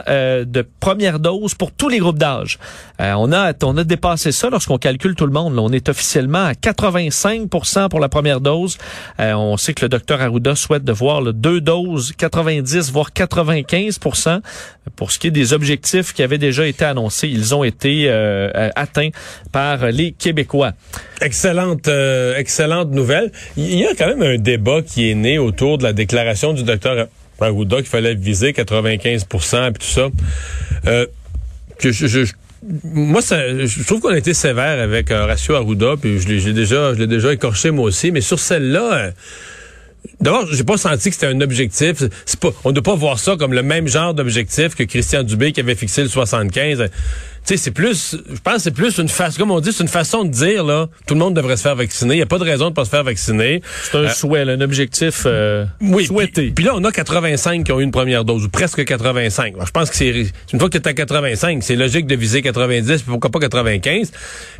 euh, 0.09 0.45
de 0.45 0.67
première 0.81 1.19
dose 1.19 1.55
pour 1.55 1.73
tous 1.73 1.89
les 1.89 1.99
groupes 1.99 2.19
d'âge. 2.19 2.59
On 3.01 3.33
a 3.33 3.53
on 3.63 3.77
a 3.77 3.85
dépassé 3.85 4.33
ça 4.33 4.51
lorsqu'on 4.51 4.79
calcule 4.79 5.15
tout 5.15 5.27
le 5.27 5.33
monde. 5.33 5.38
On 5.47 5.73
est 5.73 5.89
officiellement 5.89 6.45
à 6.45 6.53
85% 6.53 7.89
pour 7.89 8.01
la 8.01 8.09
première 8.09 8.41
dose. 8.41 8.79
Euh, 9.21 9.33
on 9.35 9.57
sait 9.57 9.75
que 9.75 9.85
le 9.85 9.89
docteur 9.89 10.21
Arruda 10.21 10.55
souhaite 10.55 10.85
de 10.85 10.93
voir 10.93 11.23
deux 11.33 11.61
doses, 11.61 12.13
90 12.17 12.91
voire 12.93 13.11
95% 13.11 14.41
Pour 14.97 15.13
ce 15.13 15.19
qui 15.19 15.29
est 15.29 15.33
des 15.33 15.53
objectifs 15.53 16.13
qui 16.13 16.23
avaient 16.23 16.39
déjà 16.39 16.67
été 16.67 16.85
annoncés, 16.85 17.29
ils 17.29 17.55
ont 17.55 17.65
été 17.65 18.09
euh, 18.09 18.51
euh, 18.55 18.71
atteints 18.75 19.11
par 19.53 19.87
les 19.87 20.13
Québécois. 20.13 20.73
Excellente, 21.21 22.91
nouvelle. 22.91 23.33
Il 23.57 23.79
y 23.79 23.87
a 23.87 23.95
quand 23.95 24.07
même 24.07 24.23
un 24.23 24.39
débat 24.39 24.83
qui 24.83 25.11
est 25.11 25.15
né 25.15 25.39
autour 25.39 25.79
de 25.79 25.85
la 25.85 25.93
déclaration 25.93 26.53
du 26.53 26.63
docteur 26.63 27.09
Arruda 27.41 27.77
qu'il 27.77 27.87
fallait 27.87 28.15
viser 28.15 28.53
95% 28.53 29.73
puis 29.73 29.87
tout 29.87 29.87
ça. 29.87 30.09
Moi, 32.63 33.23
ça, 33.23 33.67
je 33.67 33.83
trouve 33.85 34.01
qu'on 34.01 34.09
a 34.09 34.19
été 34.19 34.35
sévère 34.35 34.83
avec 34.83 35.11
Horacio 35.11 35.55
Arruda, 35.55 35.95
puis 36.01 36.21
je 36.21 36.29
l'ai 36.29 36.53
déjà, 36.53 36.95
déjà 36.95 37.33
écorché 37.33 37.71
moi 37.71 37.85
aussi, 37.85 38.11
mais 38.11 38.21
sur 38.21 38.39
celle-là. 38.39 38.95
euh, 38.95 39.11
D'abord, 40.21 40.47
j'ai 40.53 40.65
pas 40.65 40.77
senti 40.77 41.11
que 41.11 41.15
c'était 41.15 41.27
un 41.27 41.41
objectif. 41.41 42.03
Pas, 42.41 42.51
on 42.65 42.71
ne 42.71 42.75
doit 42.75 42.83
pas 42.83 42.95
voir 42.95 43.19
ça 43.19 43.37
comme 43.37 43.53
le 43.53 43.63
même 43.63 43.87
genre 43.87 44.15
d'objectif 44.15 44.75
que 44.75 44.83
Christian 44.83 45.23
Dubé 45.23 45.53
qui 45.53 45.61
avait 45.61 45.75
fixé 45.77 46.03
le 46.03 46.09
75. 46.09 46.89
Tu 47.49 47.55
sais, 47.55 47.65
c'est 47.65 47.71
plus, 47.71 48.15
je 48.29 48.41
pense 48.45 48.59
c'est 48.65 48.73
plus 48.73 48.99
une 48.99 49.09
façon, 49.09 49.39
comme 49.39 49.51
on 49.51 49.61
dit, 49.61 49.73
c'est 49.73 49.83
une 49.83 49.89
façon 49.89 50.23
de 50.25 50.29
dire, 50.29 50.65
là, 50.65 50.89
tout 51.07 51.15
le 51.15 51.21
monde 51.21 51.33
devrait 51.33 51.57
se 51.57 51.63
faire 51.63 51.77
vacciner. 51.77 52.13
Il 52.13 52.19
n'y 52.19 52.23
a 52.23 52.27
pas 52.27 52.37
de 52.37 52.45
raison 52.45 52.69
de 52.69 52.75
pas 52.75 52.85
se 52.85 52.91
faire 52.91 53.05
vacciner. 53.05 53.63
C'est 53.85 53.97
un 53.97 54.01
Euh, 54.03 54.09
souhait, 54.11 54.45
là, 54.45 54.53
un 54.53 54.61
objectif 54.61 55.23
euh, 55.25 55.65
oui, 55.81 56.05
souhaité. 56.05 56.53
Puis, 56.55 56.63
là, 56.63 56.73
on 56.75 56.85
a 56.85 56.93
85 56.93 57.65
qui 57.65 57.73
ont 57.73 57.81
eu 57.81 57.85
une 57.85 57.91
première 57.91 58.27
dose, 58.27 58.45
ou 58.45 58.51
presque 58.51 58.85
85. 58.85 59.55
Alors, 59.55 59.67
je 59.67 59.73
pense 59.73 59.89
que 59.89 59.97
c'est 59.97 60.11
une 60.53 60.59
fois 60.59 60.69
que 60.69 60.77
tu 60.77 60.85
es 60.85 60.89
à 60.89 60.93
85, 60.93 61.63
c'est 61.63 61.75
logique 61.75 62.07
de 62.07 62.17
viser 62.17 62.43
90, 62.43 62.85
puis 62.85 63.03
pourquoi 63.07 63.31
pas 63.31 63.41
95. 63.41 64.13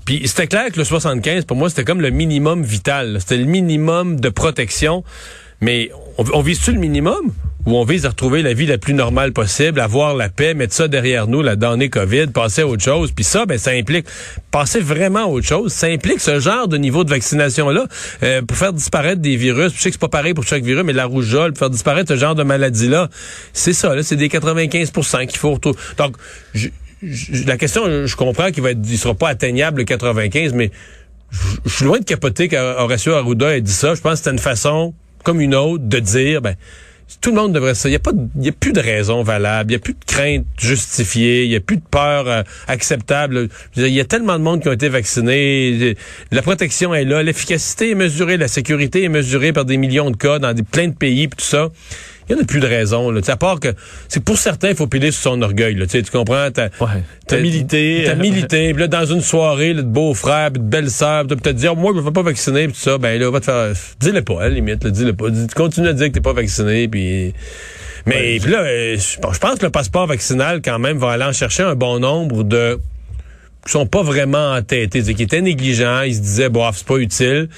Puis 0.07 0.23
c'était 0.25 0.47
clair 0.47 0.73
que 0.73 0.79
le 0.79 0.85
75, 0.85 1.45
pour 1.45 1.59
moi, 1.59 1.69
c'était 1.69 1.85
comme 1.85 2.01
le 2.01 2.09
minimum 2.09 2.63
vital. 2.63 3.19
C'était 3.21 3.37
le 3.37 3.45
minimum 3.45 4.19
de 4.19 4.31
protection. 4.31 5.05
Mais 5.61 5.91
on, 6.19 6.41
vise-tu 6.43 6.73
le 6.73 6.79
minimum? 6.79 7.33
Ou 7.67 7.77
on 7.77 7.85
vise 7.85 8.07
à 8.07 8.11
retrouver 8.11 8.43
la 8.43 8.55
vie 8.55 8.67
la 8.67 8.79
plus 8.79 8.95
normale 8.95 9.33
possible, 9.33 9.79
avoir 9.81 10.15
la 10.15 10.29
paix, 10.29 10.55
mettre 10.55 10.73
ça 10.75 10.89
derrière 10.89 11.27
nous, 11.27 11.43
la 11.43 11.55
donnée 11.55 11.91
COVID, 11.91 12.29
passer 12.29 12.63
à 12.63 12.67
autre 12.67 12.83
chose? 12.83 13.13
Puis 13.13 13.25
ça, 13.25 13.47
ben, 13.47 13.59
ça 13.59 13.73
implique 13.73 14.07
passer 14.51 14.81
vraiment 14.81 15.25
à 15.25 15.27
autre 15.27 15.47
chose. 15.47 15.73
Ça 15.73 15.87
implique 15.89 16.21
ce 16.21 16.41
genre 16.41 16.67
de 16.67 16.77
niveau 16.79 17.05
de 17.05 17.11
vaccination-là 17.11 17.87
euh, 18.23 18.43
pour 18.43 18.57
faire 18.57 18.73
disparaître 18.73 19.21
des 19.21 19.37
virus. 19.37 19.73
Je 19.75 19.81
sais 19.81 19.91
que 19.91 19.95
c'est 19.95 20.01
pas 20.01 20.09
pareil 20.09 20.35
pour 20.35 20.45
chaque 20.45 20.63
virus, 20.63 20.83
mais 20.85 20.93
la 20.95 21.05
rougeole, 21.05 21.53
pour 21.53 21.59
faire 21.59 21.71
disparaître 21.71 22.09
ce 22.13 22.19
genre 22.19 22.35
de 22.35 22.43
maladie-là, 22.43 23.11
c'est 23.53 23.73
ça. 23.75 23.95
Là, 23.95 24.03
c'est 24.03 24.17
des 24.17 24.29
95% 24.29 25.27
qu'il 25.27 25.39
faut 25.39 25.53
retrouver. 25.53 25.79
Donc, 25.99 26.17
je- 26.55 26.69
la 27.47 27.57
question, 27.57 28.07
je 28.07 28.17
comprends 28.17 28.51
qu'il 28.51 28.63
va 28.63 28.71
être, 28.73 28.81
il 28.89 28.99
sera 28.99 29.15
pas 29.15 29.29
atteignable 29.29 29.79
le 29.79 29.85
95, 29.85 30.53
mais 30.55 30.71
je 31.31 31.39
je 31.67 31.75
suis 31.75 31.85
loin 31.85 31.99
de 31.99 32.05
capoter 32.05 32.49
qu'Horacio 32.49 33.13
Arruda 33.13 33.57
ait 33.57 33.61
dit 33.61 33.73
ça. 33.73 33.95
Je 33.95 34.01
pense 34.01 34.13
que 34.13 34.19
c'était 34.19 34.31
une 34.31 34.39
façon, 34.39 34.95
comme 35.29 35.43
une 35.43 35.55
autre, 35.55 35.85
de 35.85 35.99
dire, 35.99 36.41
ben, 36.41 36.55
tout 37.21 37.29
le 37.29 37.37
monde 37.37 37.53
devrait 37.53 37.75
ça. 37.75 37.91
Il 37.91 37.93
n'y 37.93 37.97
a 37.97 37.99
pas, 37.99 38.13
y 38.41 38.49
a 38.49 38.53
plus 38.53 38.73
de 38.73 38.81
raison 38.81 39.23
valable. 39.23 39.71
Il 39.71 39.75
n'y 39.75 39.77
a 39.77 39.79
plus 39.79 39.93
de 39.93 40.05
crainte 40.07 40.47
justifiée. 40.59 41.45
Il 41.45 41.51
n'y 41.51 41.57
a 41.57 41.61
plus 41.61 41.77
de 41.77 41.83
peur 41.83 42.27
euh, 42.27 42.43
acceptable. 42.67 43.51
Il 43.77 43.89
y 43.89 44.01
a 44.01 44.07
tellement 44.07 44.39
de 44.39 44.43
monde 44.43 44.63
qui 44.63 44.71
ont 44.71 44.73
été 44.73 44.89
vaccinés. 44.89 45.97
La 46.31 46.41
protection 46.41 46.95
est 46.95 47.05
là. 47.05 47.23
L'efficacité 47.23 47.91
est 47.91 47.95
mesurée. 47.95 48.39
La 48.39 48.49
sécurité 48.49 49.05
est 49.05 49.11
mesurée 49.11 49.53
par 49.53 49.67
des 49.67 49.77
millions 49.77 50.11
de 50.11 50.17
cas 50.17 50.39
dans 50.39 50.55
des, 50.55 50.63
plein 50.63 50.89
de 50.89 50.95
pays. 50.95 51.29
Tout 51.29 51.45
ça. 51.45 51.69
Il 52.29 52.35
n'y 52.35 52.41
en 52.41 52.45
a 52.45 52.47
plus 52.47 52.61
de 52.61 52.67
raison. 52.67 53.11
Là. 53.11 53.21
À 53.27 53.37
part 53.37 53.61
que, 53.61 53.69
c'est 54.09 54.23
pour 54.23 54.37
certains, 54.39 54.71
il 54.71 54.77
faut 54.77 54.87
piler 54.87 55.11
sur 55.11 55.23
son 55.33 55.43
orgueil. 55.43 55.75
Là. 55.75 55.87
Tu 55.87 56.03
comprends? 56.05 56.51
T'as, 56.53 56.69
Ouais. 56.81 57.41
Milité. 57.41 58.03
T'as 58.07 58.15
milité. 58.15 58.73
Puis 58.75 58.81
là, 58.81 58.89
dans 58.89 59.05
une 59.07 59.21
soirée, 59.21 59.75
là, 59.75 59.83
de 59.83 59.89
beau-frère, 59.89 60.51
de 60.51 60.59
belle-sœur, 60.59 61.27
tu 61.27 61.37
peut-être 61.37 61.57
dire, 61.57 61.77
moi, 61.77 61.93
je 61.95 62.01
me 62.01 62.05
fais 62.05 62.13
pas 62.13 62.23
vacciner, 62.23 62.65
puis 62.67 62.73
tout 62.75 62.81
ça. 62.81 62.99
Ben 62.99 63.19
là, 63.21 63.31
va 63.31 63.41
te 63.41 63.45
faire... 63.47 63.73
Dis-le 64.01 64.23
pas, 64.23 64.41
à 64.43 64.49
la 64.49 64.55
limite. 64.55 64.85
Là, 64.85 64.91
dis-le 64.91 65.13
pas. 65.13 65.31
Dis- 65.31 65.47
continue 65.55 65.89
à 65.89 65.93
dire 65.93 66.09
que 66.09 66.13
t'es 66.13 66.21
pas 66.21 66.33
vacciné, 66.33 66.89
puis... 66.89 67.33
Mais 68.07 68.39
puis 68.41 68.51
là, 68.51 68.61
euh, 68.61 68.97
je 68.97 69.19
pense 69.39 69.59
que 69.59 69.67
le 69.67 69.71
passeport 69.71 70.07
vaccinal, 70.07 70.63
quand 70.65 70.79
même, 70.79 70.97
va 70.97 71.11
aller 71.11 71.25
en 71.25 71.33
chercher 71.33 71.63
un 71.65 71.75
bon 71.75 71.99
nombre 71.99 72.43
de 72.43 72.79
qui 73.69 73.73
sont 73.73 73.87
pas 73.87 74.03
vraiment 74.03 74.55
entêtés, 74.55 75.03
qui 75.03 75.23
étaient 75.23 75.43
négligents, 75.43 76.01
ils 76.01 76.15
se 76.15 76.21
disaient 76.21 76.49
bon, 76.49 76.67
c'est 76.73 76.87
pas 76.87 76.97
utile. 76.97 77.51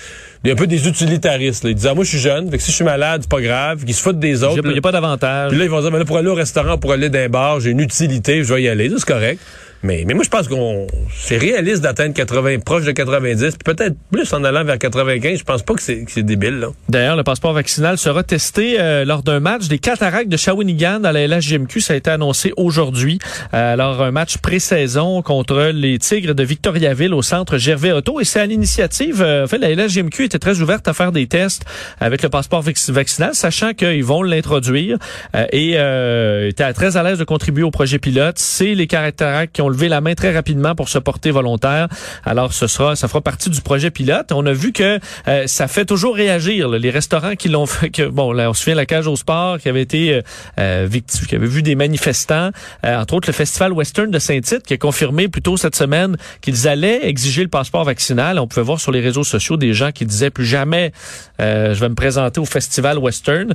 il 0.42 0.48
y 0.48 0.50
a 0.50 0.54
un 0.54 0.56
peu 0.56 0.66
des 0.66 0.88
utilitaristes. 0.88 1.62
Là. 1.62 1.70
Ils 1.70 1.76
disent, 1.76 1.86
ah, 1.86 1.94
moi, 1.94 2.02
je 2.02 2.10
suis 2.10 2.18
jeune, 2.18 2.50
fait 2.50 2.56
que 2.56 2.62
si 2.64 2.72
je 2.72 2.76
suis 2.76 2.84
malade, 2.84 3.20
c'est 3.22 3.30
pas 3.30 3.40
grave, 3.40 3.84
qu'ils 3.84 3.94
se 3.94 4.02
foutent 4.02 4.18
des 4.18 4.42
autres. 4.42 4.60
Il 4.64 4.72
n'y 4.72 4.78
a 4.78 4.80
pas 4.80 4.90
d'avantage. 4.90 5.50
Puis 5.50 5.58
là, 5.58 5.64
ils 5.64 5.70
vont 5.70 5.80
dire, 5.80 5.92
mais 5.92 6.00
là, 6.00 6.04
pour 6.04 6.16
aller 6.16 6.28
au 6.28 6.34
restaurant, 6.34 6.78
pour 6.78 6.90
aller 6.90 7.10
dans 7.10 7.20
un 7.20 7.28
bar, 7.28 7.60
j'ai 7.60 7.70
une 7.70 7.78
utilité, 7.78 8.42
je 8.42 8.52
vais 8.52 8.62
y 8.62 8.68
aller. 8.68 8.90
C'est 8.90 9.04
correct. 9.04 9.40
Mais, 9.82 10.04
mais 10.06 10.12
moi, 10.14 10.24
je 10.24 10.28
pense 10.28 10.46
qu'on 10.46 10.86
c'est 11.14 11.38
réaliste 11.38 11.82
d'atteindre 11.82 12.12
80, 12.14 12.58
proche 12.58 12.84
de 12.84 12.92
90, 12.92 13.56
puis 13.56 13.74
peut-être 13.74 13.94
plus 14.12 14.30
en 14.34 14.44
allant 14.44 14.62
vers 14.64 14.78
95. 14.78 15.38
Je 15.38 15.44
pense 15.44 15.62
pas 15.62 15.74
que 15.74 15.82
c'est 15.82 16.04
c'est 16.08 16.22
débile. 16.22 16.66
D'ailleurs, 16.88 17.16
le 17.16 17.22
passeport 17.22 17.54
vaccinal 17.54 17.96
sera 17.96 18.22
testé 18.22 18.76
euh, 18.78 19.04
lors 19.06 19.22
d'un 19.22 19.40
match 19.40 19.68
des 19.68 19.78
Cataractes 19.78 20.28
de 20.28 20.36
Shawinigan 20.36 21.04
à 21.04 21.12
la 21.12 21.26
LHJMQ. 21.26 21.80
Ça 21.80 21.94
a 21.94 21.96
été 21.96 22.10
annoncé 22.10 22.52
aujourd'hui. 22.58 23.18
Euh, 23.54 23.72
alors, 23.72 24.02
un 24.02 24.10
match 24.10 24.36
pré-saison 24.36 25.22
contre 25.22 25.70
les 25.72 25.98
Tigres 25.98 26.34
de 26.34 26.42
Victoriaville 26.42 27.14
au 27.14 27.22
centre 27.22 27.56
Gervais 27.56 27.92
Auto. 27.92 28.20
Et 28.20 28.24
c'est 28.24 28.40
à 28.40 28.46
l'initiative, 28.46 29.22
euh, 29.22 29.44
en 29.44 29.46
fait, 29.46 29.58
la 29.58 29.70
LHJMQ 29.74 30.24
était 30.24 30.38
très 30.38 30.60
ouverte 30.60 30.88
à 30.88 30.92
faire 30.92 31.10
des 31.12 31.26
tests 31.26 31.64
avec 32.00 32.22
le 32.22 32.28
passeport 32.28 32.62
vac- 32.62 32.90
vaccinal, 32.90 33.34
sachant 33.34 33.72
qu'ils 33.72 34.04
vont 34.04 34.22
l'introduire. 34.22 34.98
Euh, 35.34 35.46
et 35.52 35.74
euh, 35.76 36.48
était 36.50 36.70
très 36.74 36.98
à 36.98 37.02
l'aise 37.02 37.18
de 37.18 37.24
contribuer 37.24 37.62
au 37.62 37.70
projet 37.70 37.98
pilote. 37.98 38.38
C'est 38.38 38.74
les 38.74 38.86
Cataractes 38.86 39.54
qui 39.54 39.62
ont 39.62 39.69
levé 39.70 39.88
la 39.88 40.00
main 40.00 40.14
très 40.14 40.35
rapidement 40.35 40.74
pour 40.74 40.88
se 40.88 40.98
porter 40.98 41.30
volontaire. 41.30 41.88
Alors, 42.24 42.52
ce 42.52 42.66
sera, 42.66 42.96
ça 42.96 43.09
fera 43.09 43.20
partie 43.20 43.50
du 43.50 43.61
projet 43.61 43.90
pilote. 43.90 44.33
On 44.33 44.44
a 44.46 44.52
vu 44.52 44.72
que 44.72 44.98
euh, 45.28 45.46
ça 45.46 45.68
fait 45.68 45.85
toujours 45.85 46.14
réagir. 46.14 46.68
Les 46.68 46.90
restaurants 46.90 47.37
qui 47.37 47.48
l'ont 47.48 47.66
fait, 47.66 47.90
bon, 48.09 48.33
là, 48.33 48.50
on 48.50 48.54
se 48.54 48.64
souvient 48.64 48.74
la 48.74 48.87
cage 48.87 49.06
au 49.06 49.16
sport 49.16 49.59
qui 49.59 49.68
avait 49.68 49.83
été 49.83 50.14
euh, 50.14 50.22
euh, 50.59 50.87
victime, 50.90 51.26
qui 51.26 51.35
avait 51.35 51.46
vu 51.46 51.62
des 51.62 51.74
manifestants, 51.74 52.50
entre 52.85 53.14
autres 53.14 53.28
le 53.28 53.33
Festival 53.33 53.72
Western 53.72 54.11
de 54.11 54.18
Saint-Tite 54.18 54.64
qui 54.64 54.74
a 54.74 54.76
confirmé 54.76 55.28
plus 55.28 55.42
tôt 55.42 55.56
cette 55.56 55.76
semaine 55.76 56.16
qu'ils 56.40 56.68
allaient 56.68 57.06
exiger 57.06 57.42
le 57.42 57.48
passeport 57.48 57.85
vaccinal. 57.85 58.38
On 58.38 58.46
pouvait 58.46 58.62
voir 58.62 58.80
sur 58.80 58.92
les 58.92 59.00
réseaux 59.00 59.24
sociaux 59.24 59.56
des 59.56 59.72
gens 59.72 59.92
qui 59.92 60.04
disaient 60.04 60.30
plus 60.30 60.46
jamais 60.46 60.92
je 61.38 61.78
vais 61.78 61.88
me 61.88 61.94
présenter 61.94 62.40
au 62.40 62.44
Festival 62.44 62.98
Western. 62.98 63.54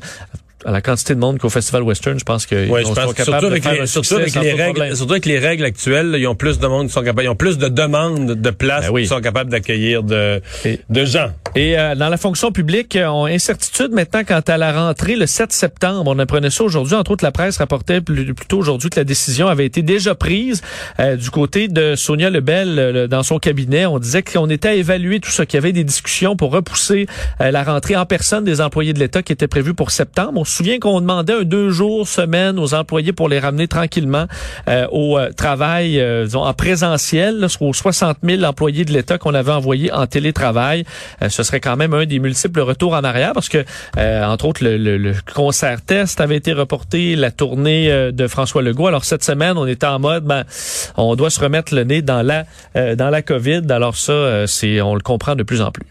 À 0.65 0.71
la 0.71 0.82
quantité 0.82 1.13
de 1.13 1.19
monde 1.19 1.38
qu'au 1.38 1.49
Festival 1.49 1.84
Western, 1.84 2.17
je 2.19 2.23
pense 2.25 2.45
qu'ils 2.47 2.69
Ouais, 2.71 2.84
sont 2.84 2.93
capables 3.13 3.51
de 3.51 3.60
faire 3.62 3.73
les, 3.73 3.80
un 3.82 3.86
succès 3.86 4.15
avec 4.15 4.30
sans 4.30 4.41
les 4.41 4.54
règles, 4.54 4.95
surtout 4.95 5.12
avec 5.13 5.25
les 5.28 5.38
règles 5.38 5.63
actuelles, 5.63 6.10
là, 6.12 6.17
ils 6.17 6.25
ont 6.28 6.34
plus 6.34 6.58
de 6.58 6.65
monde 6.65 6.88
qui 6.88 6.93
sont 6.93 7.01
capables, 7.04 7.23
ils 7.23 7.30
ont 7.30 7.36
plus 7.36 7.58
de 7.60 7.67
demandes 7.67 8.32
de 8.34 8.49
places 8.49 8.88
Ben 8.88 8.91
oui. 8.91 9.04
qui 9.04 9.08
sont 9.10 9.21
capables 9.21 9.51
d'accueillir 9.51 10.01
de, 10.01 10.41
Et- 10.65 10.80
de 10.89 11.06
gens. 11.06 11.30
Et 11.56 11.78
euh, 11.78 11.93
dans 11.93 12.10
la 12.10 12.17
fonction 12.17 12.51
publique, 12.51 12.95
euh, 12.95 13.06
on 13.08 13.25
a 13.25 13.30
incertitude 13.30 13.91
maintenant 13.91 14.23
quant 14.28 14.41
à 14.45 14.58
la 14.58 14.73
rentrée 14.73 15.15
le 15.15 15.28
7 15.28 15.54
septembre. 15.54 16.04
On 16.08 16.17
apprenait 16.19 16.49
ça 16.49 16.63
aujourd'hui. 16.63 16.95
Entre 16.95 17.12
autres, 17.12 17.23
la 17.23 17.32
presse 17.32 17.58
rapportait 17.58 18.01
plus, 18.01 18.34
plus 18.34 18.47
tôt 18.47 18.58
aujourd'hui 18.58 18.89
que 18.89 18.99
la 18.99 19.04
décision 19.06 19.47
avait 19.47 19.65
été 19.65 19.84
déjà 19.84 20.15
prise 20.15 20.62
euh, 20.99 21.15
du 21.15 21.30
côté 21.30 21.67
de 21.67 21.95
Sonia 21.95 22.30
Lebel 22.32 22.80
euh, 22.80 22.91
le- 22.91 23.08
dans 23.08 23.21
son 23.23 23.38
cabinet. 23.38 23.86
On 23.86 23.99
disait 23.99 24.23
qu'on 24.23 24.49
était 24.49 24.69
à 24.69 24.73
évaluer 24.73 25.19
tout 25.19 25.32
ça, 25.32 25.45
qu'il 25.45 25.58
y 25.58 25.62
avait 25.63 25.73
des 25.73 25.84
discussions 25.84 26.36
pour 26.36 26.51
repousser 26.51 27.06
la 27.39 27.63
rentrée 27.63 27.95
en 27.95 28.06
personne 28.08 28.43
des 28.43 28.62
employés 28.62 28.93
de 28.93 28.99
l'État 28.99 29.21
qui 29.21 29.32
était 29.32 29.47
prévue 29.47 29.73
pour 29.75 29.91
septembre. 29.91 30.34
On 30.36 30.43
se 30.55 30.63
souvient 30.63 30.79
qu'on 30.79 31.01
demandait 31.01 31.33
un 31.33 31.43
deux 31.43 31.69
jours 31.69 32.07
semaine 32.07 32.57
aux 32.59 32.73
employés 32.73 33.11
pour 33.11 33.27
les 33.27 33.39
ramener 33.39 33.67
tranquillement 33.67 34.25
euh, 34.69 34.87
au 34.91 35.17
euh, 35.17 35.31
travail 35.31 35.99
euh, 35.99 36.23
disons, 36.25 36.43
en 36.45 36.53
présentiel, 36.53 37.39
là, 37.39 37.47
aux 37.59 37.73
60 37.73 38.17
000 38.23 38.43
employés 38.43 38.85
de 38.85 38.93
l'État 38.93 39.17
qu'on 39.17 39.33
avait 39.33 39.51
envoyés 39.51 39.91
en 39.91 40.07
télétravail. 40.07 40.85
Euh, 41.21 41.29
ce 41.29 41.43
serait 41.43 41.59
quand 41.59 41.75
même 41.75 41.93
un 41.93 42.05
des 42.05 42.19
multiples 42.19 42.61
retours 42.61 42.93
en 42.93 43.03
arrière 43.03 43.33
parce 43.33 43.49
que, 43.49 43.65
euh, 43.97 44.23
entre 44.25 44.45
autres, 44.45 44.63
le, 44.63 44.77
le- 44.77 44.97
le 44.97 45.13
concert 45.33 45.81
test 45.81 46.21
avait 46.21 46.37
été 46.37 46.53
reporté, 46.53 47.15
la 47.17 47.31
tournée 47.31 47.91
euh, 47.91 48.11
de 48.13 48.27
François 48.27 48.61
Legault. 48.61 48.87
Alors 48.87 49.03
cette 49.03 49.23
semaine, 49.25 49.57
on 49.57 49.65
était 49.67 49.85
en 49.87 49.99
mode, 49.99 50.23
ben, 50.23 50.45
on 50.95 51.15
doit 51.15 51.29
se 51.29 51.39
remettre 51.41 51.75
le 51.75 51.83
nez 51.83 52.01
dans 52.01 52.21
la 52.21 52.45
dans 52.95 53.09
la 53.09 53.21
COVID. 53.21 53.63
Alors 53.69 53.95
ça, 53.97 54.47
c'est 54.47 54.79
on 54.81 54.95
le 54.95 55.01
comprend 55.01 55.35
de 55.35 55.43
plus 55.43 55.61
en 55.61 55.71
plus. 55.71 55.85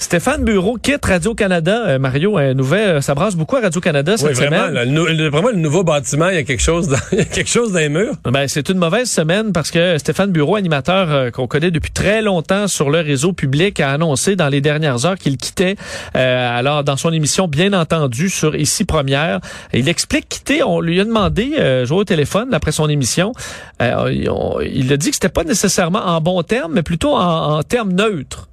Stéphane 0.00 0.44
Bureau 0.44 0.76
quitte 0.80 1.04
Radio-Canada. 1.04 1.82
Euh, 1.88 1.98
Mario, 1.98 2.38
un 2.38 2.54
nouvel, 2.54 2.88
euh, 2.88 3.00
ça 3.00 3.16
brasse 3.16 3.34
beaucoup 3.34 3.56
à 3.56 3.60
Radio-Canada 3.62 4.16
cette 4.16 4.28
Oui, 4.28 4.34
vraiment, 4.34 4.58
semaine. 4.68 4.72
là, 4.74 4.84
le, 4.84 4.90
nou- 4.92 5.06
le- 5.06 5.28
vraiment, 5.28 5.48
le 5.48 5.56
nouveau 5.56 5.82
bâtiment, 5.82 6.28
il 6.28 6.36
y 6.36 6.38
a 6.38 6.44
quelque 6.44 6.62
chose 6.62 6.86
dans, 6.86 6.96
il 7.12 7.18
y 7.18 7.20
a 7.20 7.24
quelque 7.24 7.50
chose 7.50 7.72
dans 7.72 7.80
les 7.80 7.88
murs. 7.88 8.14
Ben, 8.24 8.46
c'est 8.46 8.68
une 8.68 8.78
mauvaise 8.78 9.10
semaine 9.10 9.52
parce 9.52 9.72
que 9.72 9.98
Stéphane 9.98 10.30
Bureau, 10.30 10.54
animateur 10.54 11.10
euh, 11.10 11.30
qu'on 11.32 11.48
connaît 11.48 11.72
depuis 11.72 11.90
très 11.90 12.22
longtemps 12.22 12.68
sur 12.68 12.90
le 12.90 13.00
réseau 13.00 13.32
public, 13.32 13.80
a 13.80 13.90
annoncé 13.90 14.36
dans 14.36 14.48
les 14.48 14.60
dernières 14.60 15.04
heures 15.04 15.18
qu'il 15.18 15.36
quittait. 15.36 15.74
Euh, 16.16 16.58
alors, 16.58 16.84
dans 16.84 16.96
son 16.96 17.12
émission, 17.12 17.48
bien 17.48 17.72
entendu, 17.72 18.28
sur 18.30 18.54
Ici 18.54 18.84
Première, 18.84 19.40
il 19.74 19.88
explique 19.88 20.28
quitter. 20.28 20.62
On 20.62 20.80
lui 20.80 21.00
a 21.00 21.04
demandé, 21.04 21.54
euh, 21.58 21.84
jouer 21.86 21.98
au 21.98 22.04
téléphone 22.04 22.54
après 22.54 22.70
son 22.70 22.88
émission. 22.88 23.32
Euh, 23.82 24.12
il- 24.12 24.30
on- 24.30 24.60
il 24.60 24.92
a 24.92 24.96
dit 24.96 25.08
que 25.10 25.16
c'était 25.16 25.28
pas 25.28 25.44
nécessairement 25.44 26.06
en 26.06 26.20
bon 26.20 26.40
terme, 26.44 26.72
mais 26.74 26.82
plutôt 26.84 27.14
en, 27.16 27.58
en 27.58 27.62
termes 27.64 27.92
neutres. 27.92 28.48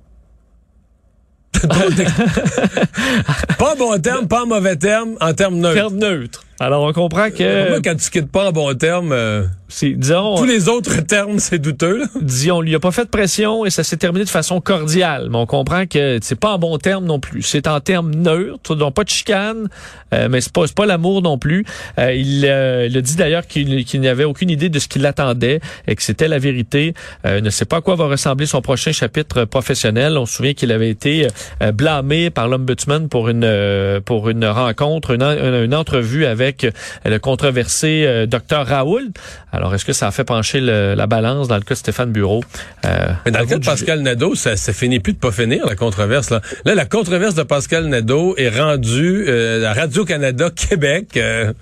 Pas 3.58 3.76
bon 3.76 4.00
terme, 4.02 4.28
pas 4.28 4.46
mauvais 4.46 4.76
terme, 4.76 5.16
en 5.22 5.34
termes 5.34 5.58
neutres. 5.58 5.76
Termes 5.76 5.98
neutres. 5.98 6.44
Alors, 6.60 6.84
on 6.84 6.94
comprend 6.94 7.30
que, 7.32 7.70
Moi, 7.70 7.80
quand 7.84 7.96
tu 7.96 8.10
quittes 8.10 8.32
pas 8.32 8.48
en 8.48 8.52
bon 8.54 8.74
terme, 8.78 9.12
euh, 9.12 9.44
disons, 9.82 10.36
tous 10.38 10.46
les 10.46 10.70
autres 10.70 11.02
termes, 11.06 11.40
c'est 11.40 11.60
douteux. 11.60 12.00
Là. 12.00 12.06
dit 12.22 12.50
on 12.50 12.62
lui 12.62 12.74
a 12.76 12.80
pas 12.80 12.92
fait 12.92 13.04
de 13.04 13.10
pression 13.10 13.66
et 13.66 13.70
ça 13.70 13.84
s'est 13.84 13.98
terminé 13.98 14.24
de 14.24 14.30
façon 14.30 14.62
cordiale. 14.62 15.28
Mais 15.30 15.38
on 15.38 15.46
comprend 15.46 15.86
que 15.86 16.18
c'est 16.22 16.40
pas 16.40 16.54
en 16.54 16.58
bon 16.58 16.78
terme 16.78 17.04
non 17.06 17.20
plus. 17.20 17.42
C'est 17.42 17.68
en 17.68 17.82
termes 17.82 18.16
neutres, 18.16 18.76
donc 18.76 18.94
pas 18.94 19.04
de 19.04 19.10
chicane, 19.10 19.68
euh, 20.14 20.30
mais 20.30 20.40
c'est 20.40 20.54
pas 20.54 20.64
pas 20.74 20.86
l'amour 20.86 21.22
non 21.22 21.38
plus. 21.38 21.66
Euh, 22.00 22.14
il, 22.14 22.46
euh, 22.46 22.88
il 22.90 22.98
a 22.98 23.02
dit 23.02 23.16
d'ailleurs 23.18 23.48
qu'il 23.48 23.84
qu'il 23.84 24.00
n'avait 24.02 24.24
aucune 24.24 24.50
idée 24.50 24.70
de 24.70 24.80
ce 24.80 24.88
qui 24.88 25.00
l'attendait 25.00 25.60
et 25.88 25.96
que 25.96 26.02
c'était 26.04 26.30
la 26.30 26.40
vérité. 26.40 26.94
Euh, 27.26 27.40
il 27.40 27.44
ne 27.44 27.50
sait 27.50 27.66
pas 27.66 27.78
à 27.78 27.82
quoi 27.82 27.96
va 27.96 28.06
ressembler 28.08 28.46
son 28.46 28.62
prochain 28.62 28.94
chapitre 28.94 29.44
professionnel. 29.44 30.18
On 30.18 30.26
se 30.26 30.36
souvient 30.38 30.54
qu'il 30.54 30.72
avait 30.72 30.90
été 30.90 31.28
euh, 31.62 31.74
blâmé 31.74 32.30
par 32.30 32.48
l'ombudsman 32.48 33.10
pour 33.10 33.28
une 33.28 33.44
euh, 33.44 34.00
pour 34.00 34.30
une 34.30 34.46
rencontre, 34.46 35.12
une, 35.12 35.24
en- 35.24 35.64
une 35.64 35.76
entrevue 35.76 36.26
avec 36.26 36.45
euh, 36.64 36.72
le 37.06 37.18
controversé 37.20 38.04
euh, 38.06 38.26
docteur 38.26 38.68
Raoul. 38.68 39.10
Alors 39.52 39.74
est-ce 39.74 39.86
que 39.86 39.94
ça 39.94 40.08
a 40.08 40.12
fait 40.12 40.24
pencher 40.24 40.60
le- 40.62 40.94
la 40.96 41.08
balance 41.08 41.48
dans 41.48 41.56
le 41.56 41.62
cas 41.62 41.74
de 41.74 41.80
Stéphane 41.80 42.12
Bureau? 42.12 42.44
Euh, 42.86 43.08
Mais 43.26 43.32
dans 43.32 43.40
le 43.40 43.46
cas 43.46 43.58
de. 43.58 43.66
Pascal 43.66 44.02
Nadeau, 44.02 44.36
ça, 44.36 44.56
ça 44.56 44.74
finit 44.74 45.00
plus 45.00 45.14
de 45.14 45.18
pas 45.18 45.32
finir, 45.32 45.66
la 45.66 45.76
controverse. 45.76 46.30
Là, 46.30 46.42
là 46.66 46.76
la 46.76 46.86
controverse 46.86 47.36
de 47.36 47.44
Pascal 47.44 47.86
Nadeau 47.88 48.36
est 48.38 48.50
rendue 48.50 49.26
euh, 49.28 49.66
à 49.66 49.74
Radio-Canada 49.74 50.50
Québec. 50.56 51.18
euh, 51.18 51.54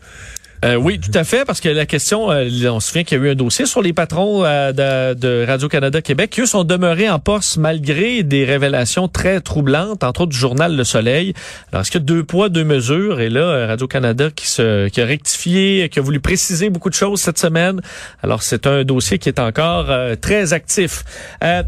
Euh, 0.64 0.76
oui, 0.76 0.98
tout 0.98 1.12
à 1.14 1.26
fait, 1.26 1.44
parce 1.44 1.60
que 1.60 1.68
la 1.68 1.86
question, 1.86 2.32
euh, 2.32 2.48
on 2.70 2.80
se 2.80 2.88
souvient 2.88 3.04
qu'il 3.04 3.18
y 3.18 3.22
a 3.22 3.26
eu 3.26 3.32
un 3.32 3.36
dossier 3.36 3.66
sur 3.66 3.82
les 3.82 3.92
patrons 3.92 4.46
euh, 4.46 4.72
de, 4.72 5.46
Radio-Canada 5.46 6.02
Québec 6.02 6.30
qui, 6.30 6.42
eux, 6.42 6.46
sont 6.46 6.64
demeurés 6.64 7.10
en 7.10 7.20
poste 7.20 7.58
malgré 7.58 8.24
des 8.24 8.46
révélations 8.46 9.10
très 9.10 9.42
troublantes, 9.42 10.06
entre 10.06 10.22
autres 10.22 10.32
du 10.32 10.38
journal 10.38 10.78
Le 10.78 10.86
Soleil. 10.86 11.34
Alors, 11.72 11.82
est-ce 11.82 11.92
que 11.92 11.98
deux 11.98 12.24
poids, 12.24 12.48
deux 12.48 12.64
mesures? 12.64 13.20
Et 13.20 13.30
là, 13.30 13.68
Radio-Canada 13.68 14.30
qui, 14.34 14.48
se, 14.48 14.88
qui 14.88 15.02
a 15.02 15.06
rectifié, 15.06 15.90
qui 15.90 16.00
a 16.00 16.02
voulu 16.02 16.22
préciser 16.22 16.70
beaucoup 16.70 16.90
de 16.90 16.96
choses 16.96 17.20
cette 17.20 17.40
semaine. 17.40 17.82
Alors, 18.22 18.42
c'est 18.42 18.66
un 18.66 18.86
dossier 18.86 19.20
qui 19.20 19.28
est 19.28 19.40
encore 19.40 19.88
très 20.22 20.54
actif. 20.54 21.04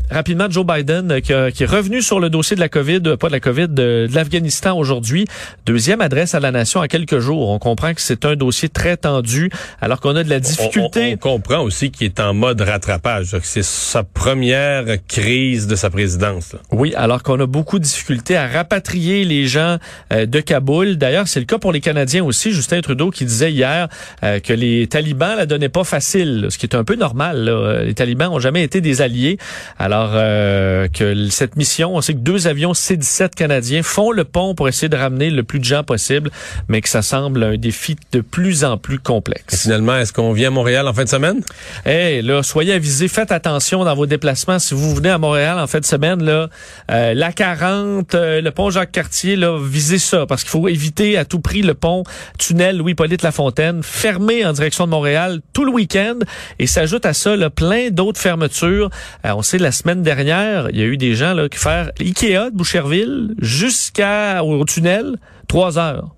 Rapidement, 0.09 0.49
Joe 0.49 0.65
Biden, 0.65 1.19
qui, 1.21 1.33
est 1.33 1.65
revenu 1.65 2.01
sur 2.01 2.21
le 2.21 2.29
dossier 2.29 2.55
de 2.55 2.61
la 2.61 2.69
COVID, 2.69 3.17
pas 3.19 3.27
de 3.27 3.33
la 3.33 3.39
COVID, 3.41 3.67
de, 3.67 4.07
de 4.09 4.15
l'Afghanistan 4.15 4.77
aujourd'hui. 4.77 5.25
Deuxième 5.65 5.99
adresse 5.99 6.33
à 6.33 6.39
la 6.39 6.51
nation 6.51 6.79
à 6.79 6.87
quelques 6.87 7.19
jours. 7.19 7.49
On 7.49 7.59
comprend 7.59 7.93
que 7.93 8.01
c'est 8.01 8.23
un 8.23 8.35
dossier 8.35 8.69
très 8.69 8.84
tendu, 8.95 9.49
alors 9.81 9.99
qu'on 9.99 10.15
a 10.15 10.23
de 10.23 10.29
la 10.29 10.39
difficulté. 10.39 11.09
on- 11.09 11.13
on 11.13 11.17
comprend 11.35 11.59
aussi 11.61 11.91
qu'il 11.91 12.05
est 12.05 12.19
en 12.19 12.33
mode 12.33 12.61
rattrapage. 12.61 13.35
C'est 13.43 13.63
sa 13.63 14.03
première 14.03 14.85
crise 15.07 15.67
de 15.67 15.75
sa 15.75 15.89
présidence. 15.89 16.53
là. 16.53 16.59
Oui, 16.71 16.93
alors 16.95 17.23
qu'on 17.23 17.39
a 17.39 17.45
beaucoup 17.45 17.79
de 17.79 17.83
difficultés 17.83 18.35
à 18.37 18.47
rapatrier 18.47 19.23
les 19.25 19.47
gens 19.47 19.77
euh, 20.13 20.25
de 20.25 20.39
Kaboul. 20.39 20.97
D'ailleurs, 20.97 21.27
c'est 21.27 21.39
le 21.39 21.45
cas 21.45 21.57
pour 21.57 21.71
les 21.71 21.81
Canadiens 21.81 22.23
aussi. 22.23 22.51
Justin 22.51 22.81
Trudeau 22.81 23.09
qui 23.11 23.25
disait 23.25 23.51
hier 23.51 23.87
euh, 24.23 24.39
que 24.39 24.53
les 24.53 24.87
talibans 24.87 25.35
la 25.37 25.45
donnaient 25.45 25.69
pas 25.69 25.83
facile, 25.83 26.41
là, 26.41 26.49
ce 26.49 26.57
qui 26.57 26.65
est 26.65 26.75
un 26.75 26.83
peu 26.83 26.95
normal. 26.95 27.43
là. 27.45 27.83
Les 27.83 27.93
talibans 27.93 28.29
ont 28.31 28.39
jamais 28.39 28.63
été 28.63 28.81
des 28.81 29.01
alliés. 29.01 29.37
Alors 29.79 30.11
euh, 30.13 30.87
que 30.87 31.27
cette 31.29 31.55
mission, 31.55 31.95
on 31.95 32.01
sait 32.01 32.13
que 32.13 32.19
deux 32.19 32.47
avions 32.47 32.73
C-17 32.73 33.35
canadiens 33.35 33.83
font 33.83 34.11
le 34.11 34.23
pont 34.23 34.55
pour 34.55 34.67
essayer 34.67 34.89
de 34.89 34.97
ramener 34.97 35.29
le 35.29 35.43
plus 35.43 35.59
de 35.59 35.65
gens 35.65 35.83
possible, 35.83 36.29
mais 36.67 36.81
que 36.81 36.89
ça 36.89 37.01
semble 37.01 37.43
un 37.43 37.57
défi 37.57 37.95
de 38.11 38.21
plus 38.21 38.63
en 38.63 38.74
plus 38.77 38.95
Et 38.95 38.99
complexe. 38.99 39.63
finalement, 39.63 39.95
est-ce 39.97 40.13
qu'on 40.13 40.31
vient 40.31 40.47
à 40.47 40.51
Montréal 40.51 40.87
en 40.87 40.93
fin 40.93 41.03
de 41.03 41.09
semaine? 41.09 41.41
Eh 41.85 42.21
là, 42.21 42.43
soyez 42.43 42.73
avisés, 42.73 43.07
faites 43.07 43.31
attention 43.31 43.83
dans 43.83 43.95
vos 43.95 44.05
déplacements. 44.05 44.59
Si 44.59 44.73
vous 44.73 44.95
venez 44.95 45.09
à 45.09 45.17
Montréal 45.17 45.59
en 45.59 45.67
fin 45.67 45.79
de 45.79 45.85
semaine, 45.85 46.23
là, 46.23 46.49
euh, 46.91 47.13
la 47.13 47.31
40, 47.31 48.15
euh, 48.15 48.41
le 48.41 48.51
pont 48.51 48.69
Jacques-Cartier, 48.69 49.35
là, 49.35 49.57
visez 49.61 49.99
ça, 49.99 50.25
parce 50.25 50.43
qu'il 50.43 50.51
faut 50.51 50.67
éviter 50.67 51.17
à 51.17 51.25
tout 51.25 51.39
prix 51.39 51.61
le 51.61 51.73
pont 51.73 52.03
tunnel 52.37 52.77
Louis-Polyte 52.77 53.21
Lafontaine, 53.21 53.83
fermé 53.83 54.45
en 54.45 54.53
direction 54.53 54.85
de 54.85 54.91
Montréal 54.91 55.41
tout 55.53 55.65
le 55.65 55.71
week-end. 55.71 56.19
Et 56.59 56.67
s'ajoute 56.67 57.05
à 57.05 57.13
ça 57.13 57.35
là, 57.35 57.49
plein 57.49 57.89
d'autres 57.89 58.19
fermetures. 58.19 58.89
Euh, 59.25 59.33
on 59.35 59.41
sait 59.41 59.57
la 59.57 59.71
semaine 59.71 60.01
dernière, 60.01 60.69
il 60.71 60.79
y 60.79 60.81
a 60.81 60.85
eu 60.85 60.97
des 60.97 61.15
gens 61.15 61.33
là, 61.33 61.49
qui 61.49 61.57
faire 61.57 61.91
Ikea 61.99 62.51
de 62.51 62.55
Boucherville 62.55 63.35
jusqu'au 63.39 64.65
tunnel, 64.65 65.17
trois 65.47 65.77
heures 65.77 66.15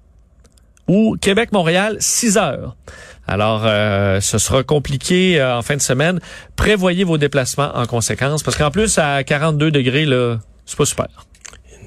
ou 0.87 1.17
Québec-Montréal, 1.19 1.97
6 1.99 2.37
heures. 2.37 2.75
Alors, 3.27 3.63
euh, 3.65 4.21
ce 4.21 4.37
sera 4.37 4.63
compliqué 4.63 5.39
euh, 5.39 5.57
en 5.57 5.61
fin 5.61 5.75
de 5.75 5.81
semaine. 5.81 6.19
Prévoyez 6.55 7.03
vos 7.03 7.17
déplacements 7.17 7.71
en 7.75 7.85
conséquence, 7.85 8.41
parce 8.41 8.55
qu'en 8.57 8.71
plus, 8.71 8.97
à 8.97 9.23
42 9.23 9.69
degrés, 9.69 10.05
là, 10.05 10.37
C'est 10.65 10.77
pas 10.77 10.85
super. 10.85 11.07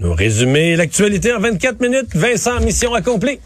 Nous 0.00 0.14
résumer 0.14 0.76
l'actualité 0.76 1.32
en 1.32 1.40
24 1.40 1.80
minutes. 1.80 2.14
Vincent, 2.14 2.60
mission 2.60 2.94
accomplie. 2.94 3.38